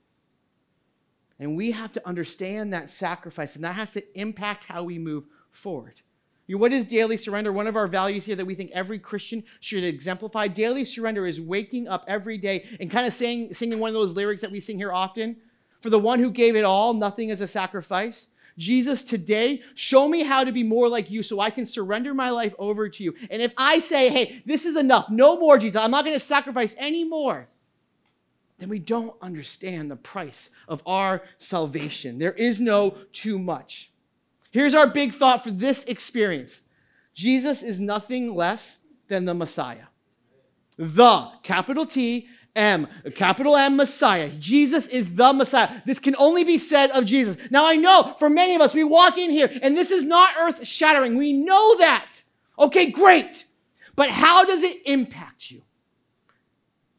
And 1.39 1.57
we 1.57 1.73
have 1.73 1.93
to 1.93 2.07
understand 2.07 2.73
that 2.73 2.91
sacrifice, 2.91 3.57
and 3.57 3.65
that 3.65 3.75
has 3.75 3.93
to 3.93 4.19
impact 4.19 4.65
how 4.65 4.83
we 4.83 4.99
move 4.99 5.25
forward. 5.51 6.01
What 6.49 6.73
is 6.73 6.85
daily 6.85 7.17
surrender? 7.17 7.53
One 7.53 7.67
of 7.67 7.75
our 7.75 7.89
values 7.89 8.25
here 8.25 8.37
that 8.37 8.47
we 8.47 8.55
think 8.55 8.71
every 8.73 9.01
Christian 9.01 9.43
should 9.61 9.83
exemplify. 9.83 10.47
Daily 10.47 10.85
surrender 10.85 11.27
is 11.27 11.41
waking 11.41 11.89
up 11.89 12.05
every 12.07 12.39
day 12.39 12.65
and 12.79 12.91
kind 12.91 13.07
of 13.07 13.13
saying, 13.13 13.53
singing 13.53 13.81
one 13.81 13.89
of 13.89 13.95
those 13.95 14.13
lyrics 14.13 14.43
that 14.43 14.53
we 14.53 14.61
sing 14.61 14.79
here 14.79 14.93
often. 14.93 15.37
For 15.81 15.91
the 15.91 15.99
one 15.99 16.21
who 16.21 16.31
gave 16.31 16.55
it 16.55 16.65
all, 16.65 16.95
nothing 16.95 17.31
is 17.31 17.41
a 17.41 17.49
sacrifice. 17.49 18.29
Jesus, 18.57 19.03
today, 19.03 19.61
show 19.75 20.09
me 20.09 20.23
how 20.23 20.45
to 20.45 20.53
be 20.53 20.63
more 20.63 20.89
like 20.89 21.11
you 21.11 21.23
so 21.23 21.41
I 21.41 21.51
can 21.51 21.67
surrender 21.67 22.15
my 22.15 22.31
life 22.31 22.55
over 22.59 22.89
to 22.89 23.05
you. 23.05 23.15
And 23.29 23.43
if 23.43 23.53
I 23.59 23.81
say, 23.81 24.09
hey, 24.09 24.43
this 24.47 24.65
is 24.65 24.77
enough, 24.77 25.11
no 25.11 25.39
more, 25.39 25.59
Jesus, 25.59 25.79
I'm 25.79 25.91
not 25.91 26.05
going 26.05 26.17
to 26.17 26.25
sacrifice 26.25 26.75
anymore, 26.79 27.49
then 28.59 28.69
we 28.69 28.79
don't 28.79 29.15
understand 29.21 29.91
the 29.91 29.97
price 29.97 30.51
of 30.67 30.83
our 30.87 31.23
salvation. 31.39 32.19
There 32.19 32.33
is 32.33 32.61
no 32.61 32.97
too 33.13 33.39
much. 33.39 33.91
Here's 34.51 34.75
our 34.75 34.87
big 34.87 35.13
thought 35.13 35.45
for 35.45 35.51
this 35.51 35.85
experience 35.85 36.63
Jesus 37.15 37.63
is 37.63 37.79
nothing 37.79 38.35
less 38.35 38.79
than 39.09 39.25
the 39.25 39.35
Messiah. 39.35 39.87
The, 40.79 41.31
capital 41.43 41.87
T, 41.87 42.29
M, 42.55 42.89
capital 43.15 43.57
M, 43.57 43.77
Messiah. 43.77 44.31
Jesus 44.39 44.89
is 44.89 45.15
the 45.15 45.33
Messiah. 45.33 45.83
This 45.85 45.99
can 45.99 46.17
only 46.19 46.45
be 46.45 46.57
said 46.57 46.91
of 46.91 47.05
Jesus. 47.05 47.37
Now, 47.51 47.67
I 47.67 47.77
know 47.77 48.17
for 48.19 48.31
many 48.31 48.55
of 48.55 48.63
us, 48.63 48.75
we 48.75 48.85
walk 48.85 49.19
in 49.19 49.31
here 49.31 49.51
and 49.63 49.77
this 49.77 49.91
is 49.91 50.03
not 50.03 50.35
earth 50.39 50.67
shattering. 50.67 51.17
We 51.17 51.35
know 51.35 51.79
that. 51.79 52.23
Okay, 52.59 52.91
great. 52.91 53.45
But 53.95 54.11
how 54.11 54.45
does 54.45 54.63
it 54.63 54.83
impact 54.87 55.51
you? 55.51 55.63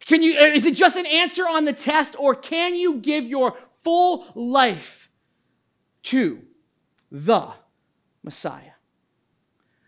Can 0.07 0.23
you, 0.23 0.33
is 0.33 0.65
it 0.65 0.75
just 0.75 0.95
an 0.95 1.05
answer 1.05 1.43
on 1.43 1.65
the 1.65 1.73
test 1.73 2.15
or 2.17 2.33
can 2.33 2.75
you 2.75 2.95
give 2.95 3.25
your 3.25 3.57
full 3.83 4.25
life 4.35 5.09
to 6.03 6.41
the 7.11 7.49
Messiah? 8.23 8.71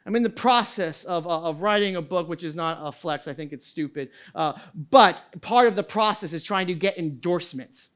I'm 0.06 0.16
in 0.16 0.24
the 0.24 0.30
process 0.30 1.04
of, 1.06 1.26
uh, 1.26 1.44
of 1.44 1.62
writing 1.62 1.96
a 1.96 2.02
book, 2.02 2.28
which 2.28 2.44
is 2.44 2.54
not 2.54 2.80
a 2.82 2.92
flex. 2.92 3.28
I 3.28 3.34
think 3.34 3.54
it's 3.54 3.68
stupid. 3.68 4.10
Uh, 4.36 4.54
but 4.90 5.24
part 5.42 5.68
of 5.68 5.76
the 5.76 5.84
process 5.84 6.34
is 6.34 6.44
trying 6.44 6.68
to 6.68 6.74
get 6.74 6.98
endorsements. 6.98 7.90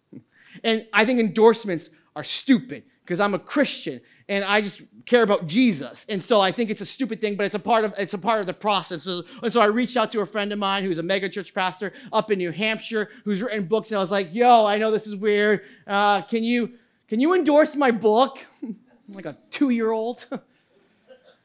And 0.63 0.87
I 0.93 1.05
think 1.05 1.19
endorsements 1.19 1.89
are 2.15 2.23
stupid 2.23 2.83
because 3.03 3.19
I'm 3.19 3.33
a 3.33 3.39
Christian 3.39 3.99
and 4.29 4.43
I 4.43 4.61
just 4.61 4.81
care 5.05 5.23
about 5.23 5.47
Jesus. 5.47 6.05
And 6.09 6.23
so 6.23 6.39
I 6.39 6.51
think 6.51 6.69
it's 6.69 6.81
a 6.81 6.85
stupid 6.85 7.19
thing, 7.21 7.35
but 7.35 7.45
it's 7.45 7.55
a 7.55 7.59
part 7.59 7.85
of 7.85 7.93
it's 7.97 8.13
a 8.13 8.17
part 8.17 8.39
of 8.39 8.45
the 8.45 8.53
process. 8.53 9.03
So, 9.03 9.23
and 9.41 9.51
so 9.51 9.61
I 9.61 9.65
reached 9.65 9.97
out 9.97 10.11
to 10.13 10.21
a 10.21 10.25
friend 10.25 10.51
of 10.53 10.59
mine 10.59 10.83
who's 10.83 10.99
a 10.99 11.03
megachurch 11.03 11.53
pastor 11.53 11.93
up 12.11 12.31
in 12.31 12.37
New 12.37 12.51
Hampshire 12.51 13.09
who's 13.25 13.41
written 13.41 13.65
books, 13.65 13.91
and 13.91 13.97
I 13.97 14.01
was 14.01 14.11
like, 14.11 14.33
"Yo, 14.33 14.65
I 14.65 14.77
know 14.77 14.91
this 14.91 15.07
is 15.07 15.15
weird. 15.15 15.61
Uh, 15.85 16.21
can 16.21 16.43
you 16.43 16.71
can 17.07 17.19
you 17.19 17.33
endorse 17.33 17.75
my 17.75 17.91
book?" 17.91 18.39
Like 19.09 19.25
a 19.25 19.37
two 19.51 19.69
year 19.69 19.91
old. 19.91 20.25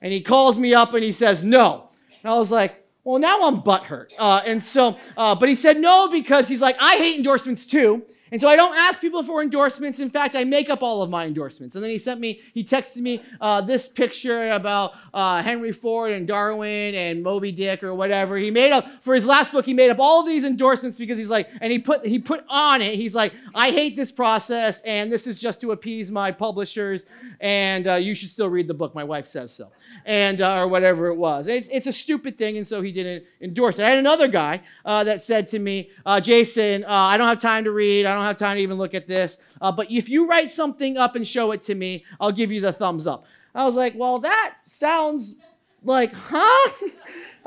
And 0.00 0.12
he 0.12 0.20
calls 0.20 0.56
me 0.56 0.74
up 0.74 0.94
and 0.94 1.02
he 1.02 1.12
says, 1.12 1.42
no. 1.42 1.88
And 2.22 2.32
I 2.32 2.38
was 2.38 2.50
like, 2.50 2.84
well, 3.04 3.18
now 3.18 3.46
I'm 3.46 3.62
butthurt. 3.62 4.12
Uh, 4.18 4.42
and 4.44 4.62
so, 4.62 4.96
uh, 5.16 5.34
but 5.34 5.48
he 5.48 5.54
said 5.54 5.78
no 5.78 6.10
because 6.10 6.46
he's 6.46 6.60
like, 6.60 6.76
I 6.80 6.96
hate 6.96 7.16
endorsements 7.16 7.66
too. 7.66 8.04
And 8.30 8.40
so 8.40 8.48
I 8.48 8.56
don't 8.56 8.76
ask 8.76 9.00
people 9.00 9.22
for 9.22 9.42
endorsements. 9.42 9.98
In 9.98 10.10
fact, 10.10 10.36
I 10.36 10.44
make 10.44 10.68
up 10.70 10.82
all 10.82 11.02
of 11.02 11.10
my 11.10 11.26
endorsements. 11.26 11.74
And 11.74 11.82
then 11.82 11.90
he 11.90 11.98
sent 11.98 12.20
me, 12.20 12.40
he 12.52 12.64
texted 12.64 12.96
me 12.96 13.22
uh, 13.40 13.60
this 13.62 13.88
picture 13.88 14.50
about 14.50 14.94
uh, 15.14 15.42
Henry 15.42 15.72
Ford 15.72 16.12
and 16.12 16.26
Darwin 16.26 16.94
and 16.94 17.22
Moby 17.22 17.52
Dick 17.52 17.82
or 17.82 17.94
whatever. 17.94 18.36
He 18.36 18.50
made 18.50 18.72
up 18.72 18.86
for 19.02 19.14
his 19.14 19.26
last 19.26 19.52
book. 19.52 19.64
He 19.64 19.74
made 19.74 19.90
up 19.90 19.98
all 19.98 20.22
these 20.22 20.44
endorsements 20.44 20.98
because 20.98 21.18
he's 21.18 21.28
like, 21.28 21.48
and 21.60 21.72
he 21.72 21.78
put 21.78 22.04
he 22.04 22.18
put 22.18 22.44
on 22.48 22.82
it. 22.82 22.94
He's 22.94 23.14
like, 23.14 23.32
I 23.54 23.70
hate 23.70 23.96
this 23.96 24.12
process, 24.12 24.80
and 24.82 25.10
this 25.10 25.26
is 25.26 25.40
just 25.40 25.60
to 25.62 25.72
appease 25.72 26.10
my 26.10 26.30
publishers. 26.32 27.04
And 27.40 27.86
uh, 27.86 27.94
you 27.94 28.14
should 28.14 28.30
still 28.30 28.48
read 28.48 28.66
the 28.66 28.74
book. 28.74 28.94
My 28.94 29.04
wife 29.04 29.26
says 29.26 29.52
so, 29.54 29.70
and 30.04 30.40
uh, 30.40 30.58
or 30.58 30.68
whatever 30.68 31.06
it 31.06 31.16
was. 31.16 31.46
It's, 31.46 31.68
it's 31.68 31.86
a 31.86 31.92
stupid 31.92 32.36
thing, 32.36 32.56
and 32.56 32.66
so 32.66 32.82
he 32.82 32.90
didn't 32.90 33.24
endorse 33.40 33.78
it. 33.78 33.84
I 33.84 33.90
had 33.90 33.98
another 33.98 34.26
guy 34.26 34.62
uh, 34.84 35.04
that 35.04 35.22
said 35.22 35.46
to 35.48 35.58
me, 35.58 35.90
uh, 36.04 36.20
Jason, 36.20 36.84
I 36.84 37.16
don't 37.16 37.28
have 37.28 37.40
time 37.40 37.64
to 37.64 37.70
read. 37.70 38.06
I 38.06 38.14
don't 38.14 38.17
have 38.24 38.38
time 38.38 38.56
to 38.56 38.62
even 38.62 38.78
look 38.78 38.94
at 38.94 39.06
this. 39.06 39.38
Uh, 39.60 39.72
but 39.72 39.90
if 39.90 40.08
you 40.08 40.28
write 40.28 40.50
something 40.50 40.96
up 40.96 41.16
and 41.16 41.26
show 41.26 41.52
it 41.52 41.62
to 41.62 41.74
me, 41.74 42.04
I'll 42.20 42.32
give 42.32 42.52
you 42.52 42.60
the 42.60 42.72
thumbs 42.72 43.06
up. 43.06 43.24
I 43.54 43.64
was 43.64 43.74
like, 43.74 43.94
well, 43.96 44.18
that 44.20 44.56
sounds 44.66 45.34
like, 45.82 46.12
huh? 46.14 46.70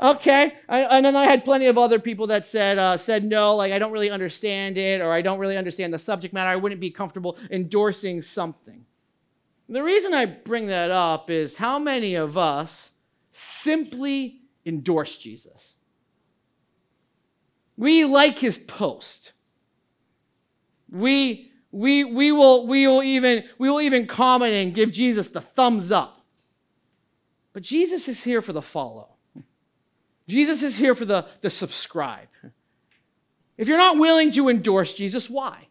okay. 0.00 0.54
I, 0.68 0.80
and 0.82 1.04
then 1.04 1.16
I 1.16 1.24
had 1.24 1.44
plenty 1.44 1.66
of 1.66 1.78
other 1.78 1.98
people 1.98 2.26
that 2.28 2.46
said 2.46 2.78
uh, 2.78 2.96
said 2.96 3.24
no, 3.24 3.54
like 3.56 3.72
I 3.72 3.78
don't 3.78 3.92
really 3.92 4.10
understand 4.10 4.78
it, 4.78 5.00
or 5.00 5.12
I 5.12 5.22
don't 5.22 5.38
really 5.38 5.56
understand 5.56 5.92
the 5.94 5.98
subject 5.98 6.34
matter. 6.34 6.50
I 6.50 6.56
wouldn't 6.56 6.80
be 6.80 6.90
comfortable 6.90 7.38
endorsing 7.50 8.20
something. 8.20 8.84
The 9.68 9.82
reason 9.82 10.12
I 10.12 10.26
bring 10.26 10.66
that 10.66 10.90
up 10.90 11.30
is 11.30 11.56
how 11.56 11.78
many 11.78 12.14
of 12.14 12.36
us 12.36 12.90
simply 13.30 14.42
endorse 14.66 15.18
Jesus. 15.18 15.76
We 17.76 18.04
like 18.04 18.38
his 18.38 18.58
post. 18.58 19.31
We, 20.92 21.50
we, 21.72 22.04
we, 22.04 22.30
will, 22.30 22.66
we, 22.66 22.86
will 22.86 23.02
even, 23.02 23.44
we 23.58 23.68
will 23.68 23.80
even 23.80 24.06
comment 24.06 24.52
and 24.52 24.74
give 24.74 24.92
Jesus 24.92 25.28
the 25.28 25.40
thumbs 25.40 25.90
up. 25.90 26.20
But 27.52 27.62
Jesus 27.62 28.06
is 28.06 28.22
here 28.22 28.42
for 28.42 28.52
the 28.52 28.62
follow. 28.62 29.08
Jesus 30.28 30.62
is 30.62 30.76
here 30.76 30.94
for 30.94 31.04
the, 31.04 31.26
the 31.40 31.50
subscribe. 31.50 32.28
If 33.56 33.68
you're 33.68 33.78
not 33.78 33.98
willing 33.98 34.32
to 34.32 34.48
endorse 34.48 34.94
Jesus, 34.94 35.28
why? 35.28 35.66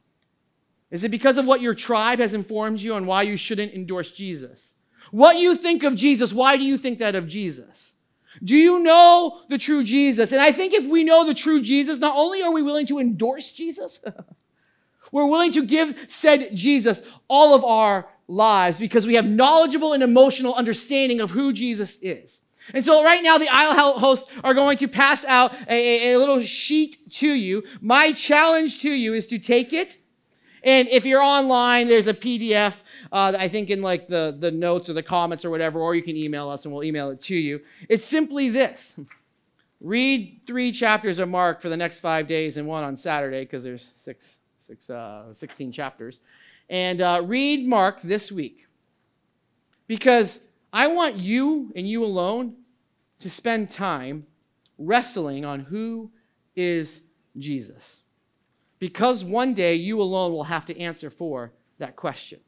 Is 0.90 1.04
it 1.04 1.10
because 1.10 1.38
of 1.38 1.46
what 1.46 1.62
your 1.62 1.74
tribe 1.74 2.20
has 2.20 2.34
informed 2.34 2.82
you 2.82 2.96
on 2.96 3.06
why 3.06 3.24
you 3.24 3.38
shouldn't 3.38 3.74
endorse 3.74 4.12
Jesus? 4.12 4.76
What 5.12 5.38
you 5.38 5.56
think 5.56 5.84
of 5.84 5.96
Jesus, 5.96 6.34
why 6.34 6.58
do 6.58 6.64
you 6.64 6.78
think 6.78 7.00
that 7.00 7.16
of 7.16 7.28
Jesus? 7.28 7.94
Do 8.44 8.56
you 8.56 8.80
know 8.80 9.42
the 9.50 9.58
true 9.58 9.84
Jesus? 9.84 10.32
And 10.32 10.42
I 10.42 10.52
think 10.52 10.74
if 10.74 10.86
we 10.86 11.04
know 11.04 11.26
the 11.26 11.34
true 11.34 11.62
Jesus, 11.62 12.00
not 12.00 12.18
only 12.18 12.42
are 12.42 12.54
we 12.54 12.62
willing 12.62 12.88
to 12.88 13.00
endorse 13.00 13.52
Jesus, 13.52 14.00
we're 15.12 15.28
willing 15.28 15.52
to 15.54 15.66
give 15.66 16.06
said 16.08 16.50
Jesus 16.54 17.02
all 17.28 17.54
of 17.54 17.64
our 17.64 18.08
lives 18.28 18.80
because 18.80 19.06
we 19.06 19.16
have 19.16 19.26
knowledgeable 19.26 19.94
and 19.94 20.02
emotional 20.02 20.56
understanding 20.56 21.20
of 21.20 21.32
who 21.32 21.52
Jesus 21.54 21.98
is. 22.02 22.42
And 22.74 22.86
so, 22.86 23.04
right 23.04 23.22
now, 23.22 23.38
the 23.38 23.50
aisle 23.50 24.00
hosts 24.00 24.30
are 24.44 24.54
going 24.54 24.78
to 24.78 24.88
pass 24.88 25.26
out 25.26 25.54
a, 25.68 26.14
a, 26.14 26.18
little 26.18 26.42
sheet 26.44 27.12
to 27.14 27.28
you. 27.28 27.64
My 27.82 28.12
challenge 28.14 28.82
to 28.82 28.92
you 28.92 29.14
is 29.14 29.26
to 29.28 29.40
take 29.40 29.74
it, 29.74 29.98
and 30.64 30.88
if 30.90 31.06
you're 31.06 31.22
online, 31.22 31.88
there's 31.88 32.08
a 32.08 32.14
PDF. 32.14 32.76
Uh, 33.12 33.36
I 33.38 33.50
think 33.50 33.70
in 33.70 33.82
like 33.82 34.08
the, 34.08 34.38
the 34.40 34.52
notes 34.52 34.90
or 34.90 34.94
the 34.94 35.04
comments 35.04 35.44
or 35.44 35.50
whatever, 35.50 35.82
or 35.82 35.96
you 35.96 36.04
can 36.04 36.16
email 36.16 36.48
us 36.48 36.64
and 36.64 36.74
we'll 36.74 36.84
email 36.84 37.10
it 37.10 37.22
to 37.24 37.36
you. 37.36 37.60
It's 37.90 38.06
simply 38.06 38.48
this 38.48 38.96
read 39.82 40.40
three 40.48 40.72
chapters 40.72 41.20
of 41.20 41.28
Mark 41.28 41.62
for 41.62 41.68
the 41.68 41.76
next 41.76 42.00
five 42.00 42.28
days 42.28 42.56
and 42.56 42.68
one 42.68 42.84
on 42.84 42.96
Saturday 42.96 43.44
because 43.44 43.64
there's 43.64 43.92
six 43.98 44.38
six, 44.72 44.90
uh, 44.90 45.34
16 45.34 45.74
chapters. 45.74 46.22
And 46.70 47.02
uh, 47.02 47.22
read 47.26 47.68
Mark 47.68 48.02
this 48.02 48.32
week 48.32 48.66
because 49.88 50.40
I 50.72 50.88
want 50.88 51.18
you 51.18 51.74
and 51.76 51.86
you 51.86 52.06
alone 52.06 52.56
to 53.20 53.30
spend 53.30 53.70
time 53.70 54.26
wrestling 54.78 55.44
on 55.44 55.60
who 55.60 56.10
is 56.56 57.02
Jesus. 57.38 58.00
Because 58.80 59.26
one 59.26 59.54
day 59.54 59.76
you 59.76 60.02
alone 60.02 60.32
will 60.32 60.46
have 60.46 60.66
to 60.68 60.80
answer 60.80 61.10
for 61.10 61.52
that 61.78 61.98
question. 61.98 62.40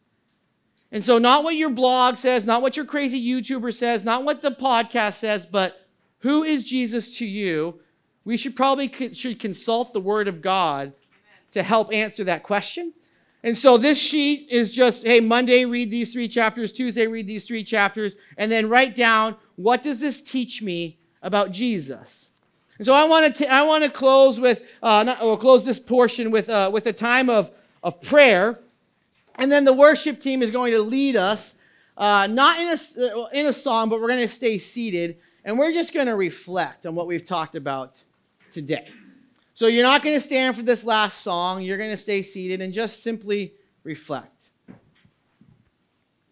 And 0.93 1.03
so, 1.03 1.17
not 1.17 1.43
what 1.43 1.55
your 1.55 1.71
blog 1.71 2.15
says, 2.17 2.45
not 2.45 2.61
what 2.61 2.77
your 2.77 2.85
crazy 2.85 3.21
YouTuber 3.21 3.73
says, 3.73 4.05
not 4.05 4.23
what 4.23 4.41
the 4.41 4.51
podcast 4.51 5.15
says, 5.15 5.45
but 5.45 5.75
who 6.19 6.43
is 6.43 6.63
Jesus 6.63 7.17
to 7.17 7.25
you? 7.25 7.81
We 8.23 8.37
should 8.37 8.55
probably 8.55 9.13
should 9.13 9.39
consult 9.39 9.91
the 9.91 9.99
Word 9.99 10.29
of 10.29 10.41
God 10.41 10.93
to 11.53 11.63
help 11.63 11.93
answer 11.93 12.23
that 12.25 12.43
question. 12.43 12.93
And 13.43 13.57
so 13.57 13.77
this 13.77 13.97
sheet 13.97 14.47
is 14.49 14.71
just, 14.71 15.05
hey, 15.05 15.19
Monday 15.19 15.65
read 15.65 15.91
these 15.91 16.13
three 16.13 16.27
chapters, 16.27 16.71
Tuesday 16.71 17.07
read 17.07 17.27
these 17.27 17.45
three 17.45 17.63
chapters, 17.63 18.15
and 18.37 18.51
then 18.51 18.69
write 18.69 18.95
down 18.95 19.35
what 19.55 19.83
does 19.83 19.99
this 19.99 20.21
teach 20.21 20.61
me 20.61 20.97
about 21.21 21.51
Jesus. 21.51 22.29
And 22.77 22.85
so 22.85 22.93
I 22.93 23.05
want 23.05 23.35
to 23.35 23.53
I 23.53 23.63
want 23.63 23.83
to 23.83 23.89
close 23.89 24.39
with 24.39 24.61
uh, 24.81 25.03
not, 25.03 25.21
or 25.21 25.37
close 25.37 25.63
this 25.63 25.79
portion 25.79 26.31
with 26.31 26.49
uh, 26.49 26.69
with 26.73 26.85
a 26.87 26.93
time 26.93 27.29
of 27.29 27.51
of 27.83 28.01
prayer, 28.01 28.59
and 29.37 29.51
then 29.51 29.63
the 29.63 29.73
worship 29.73 30.19
team 30.19 30.41
is 30.41 30.49
going 30.49 30.71
to 30.71 30.81
lead 30.81 31.15
us 31.15 31.53
uh, 31.97 32.27
not 32.27 32.59
in 32.59 32.67
a 32.69 33.27
in 33.33 33.45
a 33.45 33.53
song, 33.53 33.89
but 33.89 34.01
we're 34.01 34.07
going 34.07 34.21
to 34.21 34.27
stay 34.27 34.57
seated, 34.57 35.17
and 35.45 35.57
we're 35.57 35.71
just 35.71 35.93
going 35.93 36.07
to 36.07 36.15
reflect 36.15 36.85
on 36.85 36.95
what 36.95 37.07
we've 37.07 37.25
talked 37.25 37.55
about 37.55 38.03
today. 38.51 38.89
So 39.53 39.67
you're 39.67 39.83
not 39.83 40.03
going 40.03 40.15
to 40.15 40.21
stand 40.21 40.55
for 40.55 40.63
this 40.63 40.83
last 40.83 41.21
song. 41.21 41.61
You're 41.61 41.77
going 41.77 41.91
to 41.91 41.97
stay 41.97 42.23
seated 42.23 42.61
and 42.61 42.73
just 42.73 43.03
simply 43.03 43.53
reflect. 43.83 44.49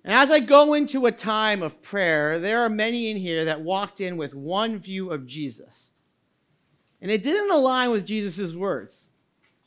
And 0.04 0.14
as 0.14 0.32
I 0.32 0.40
go 0.40 0.74
into 0.74 1.06
a 1.06 1.12
time 1.12 1.62
of 1.62 1.82
prayer, 1.84 2.40
there 2.40 2.64
are 2.64 2.70
many 2.70 3.12
in 3.12 3.18
here 3.18 3.46
that 3.46 3.62
walked 3.62 4.02
in 4.02 4.18
with 4.18 4.34
one 4.34 4.80
view 4.80 5.12
of 5.12 5.28
Jesus. 5.28 5.92
And 7.02 7.12
it 7.12 7.24
didn't 7.24 7.52
align 7.52 7.92
with 7.92 8.06
Jesus' 8.06 8.54
words 8.54 9.06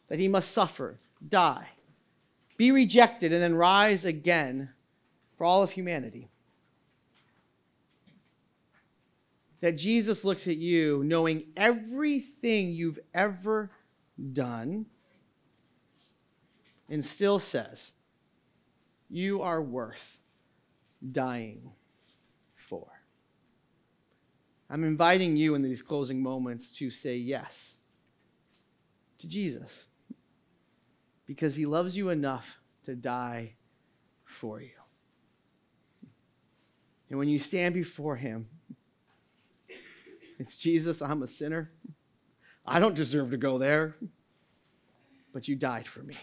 that 0.08 0.18
he 0.18 0.26
must 0.26 0.50
suffer, 0.50 0.98
die, 1.26 1.68
be 2.56 2.72
rejected, 2.72 3.32
and 3.32 3.40
then 3.40 3.54
rise 3.54 4.04
again 4.04 4.70
for 5.36 5.44
all 5.44 5.62
of 5.62 5.70
humanity. 5.70 6.28
That 9.64 9.78
Jesus 9.78 10.24
looks 10.26 10.46
at 10.46 10.58
you 10.58 11.02
knowing 11.06 11.44
everything 11.56 12.72
you've 12.72 12.98
ever 13.14 13.70
done 14.34 14.84
and 16.90 17.02
still 17.02 17.38
says, 17.38 17.94
You 19.08 19.40
are 19.40 19.62
worth 19.62 20.20
dying 21.12 21.72
for. 22.56 22.86
I'm 24.68 24.84
inviting 24.84 25.34
you 25.34 25.54
in 25.54 25.62
these 25.62 25.80
closing 25.80 26.22
moments 26.22 26.70
to 26.72 26.90
say 26.90 27.16
yes 27.16 27.76
to 29.16 29.26
Jesus 29.26 29.86
because 31.24 31.54
he 31.56 31.64
loves 31.64 31.96
you 31.96 32.10
enough 32.10 32.60
to 32.84 32.94
die 32.94 33.54
for 34.26 34.60
you. 34.60 34.76
And 37.08 37.18
when 37.18 37.28
you 37.28 37.38
stand 37.38 37.72
before 37.72 38.16
him, 38.16 38.46
it's 40.38 40.56
Jesus, 40.56 41.00
I'm 41.02 41.22
a 41.22 41.26
sinner. 41.26 41.70
I 42.66 42.80
don't 42.80 42.94
deserve 42.94 43.30
to 43.30 43.36
go 43.36 43.58
there, 43.58 43.96
but 45.32 45.48
you 45.48 45.56
died 45.56 45.86
for 45.86 46.02
me. 46.02 46.16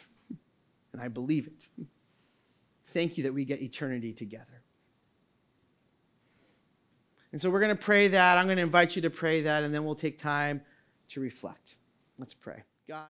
And 0.94 1.02
I 1.02 1.08
believe 1.08 1.48
it. 1.48 1.86
Thank 2.88 3.18
you 3.18 3.24
that 3.24 3.34
we 3.34 3.46
get 3.46 3.62
eternity 3.62 4.12
together. 4.12 4.62
And 7.32 7.40
so 7.40 7.50
we're 7.50 7.62
going 7.62 7.76
to 7.76 7.82
pray 7.82 8.10
that. 8.10 8.38
I'm 8.38 8.46
going 8.46 8.58
to 8.58 8.64
invite 8.64 8.96
you 8.96 9.02
to 9.04 9.10
pray 9.10 9.42
that, 9.44 9.64
and 9.64 9.74
then 9.74 9.86
we'll 9.86 9.96
take 9.96 10.18
time 10.18 10.62
to 11.10 11.22
reflect. 11.22 11.76
Let's 12.18 12.34
pray. 12.34 12.64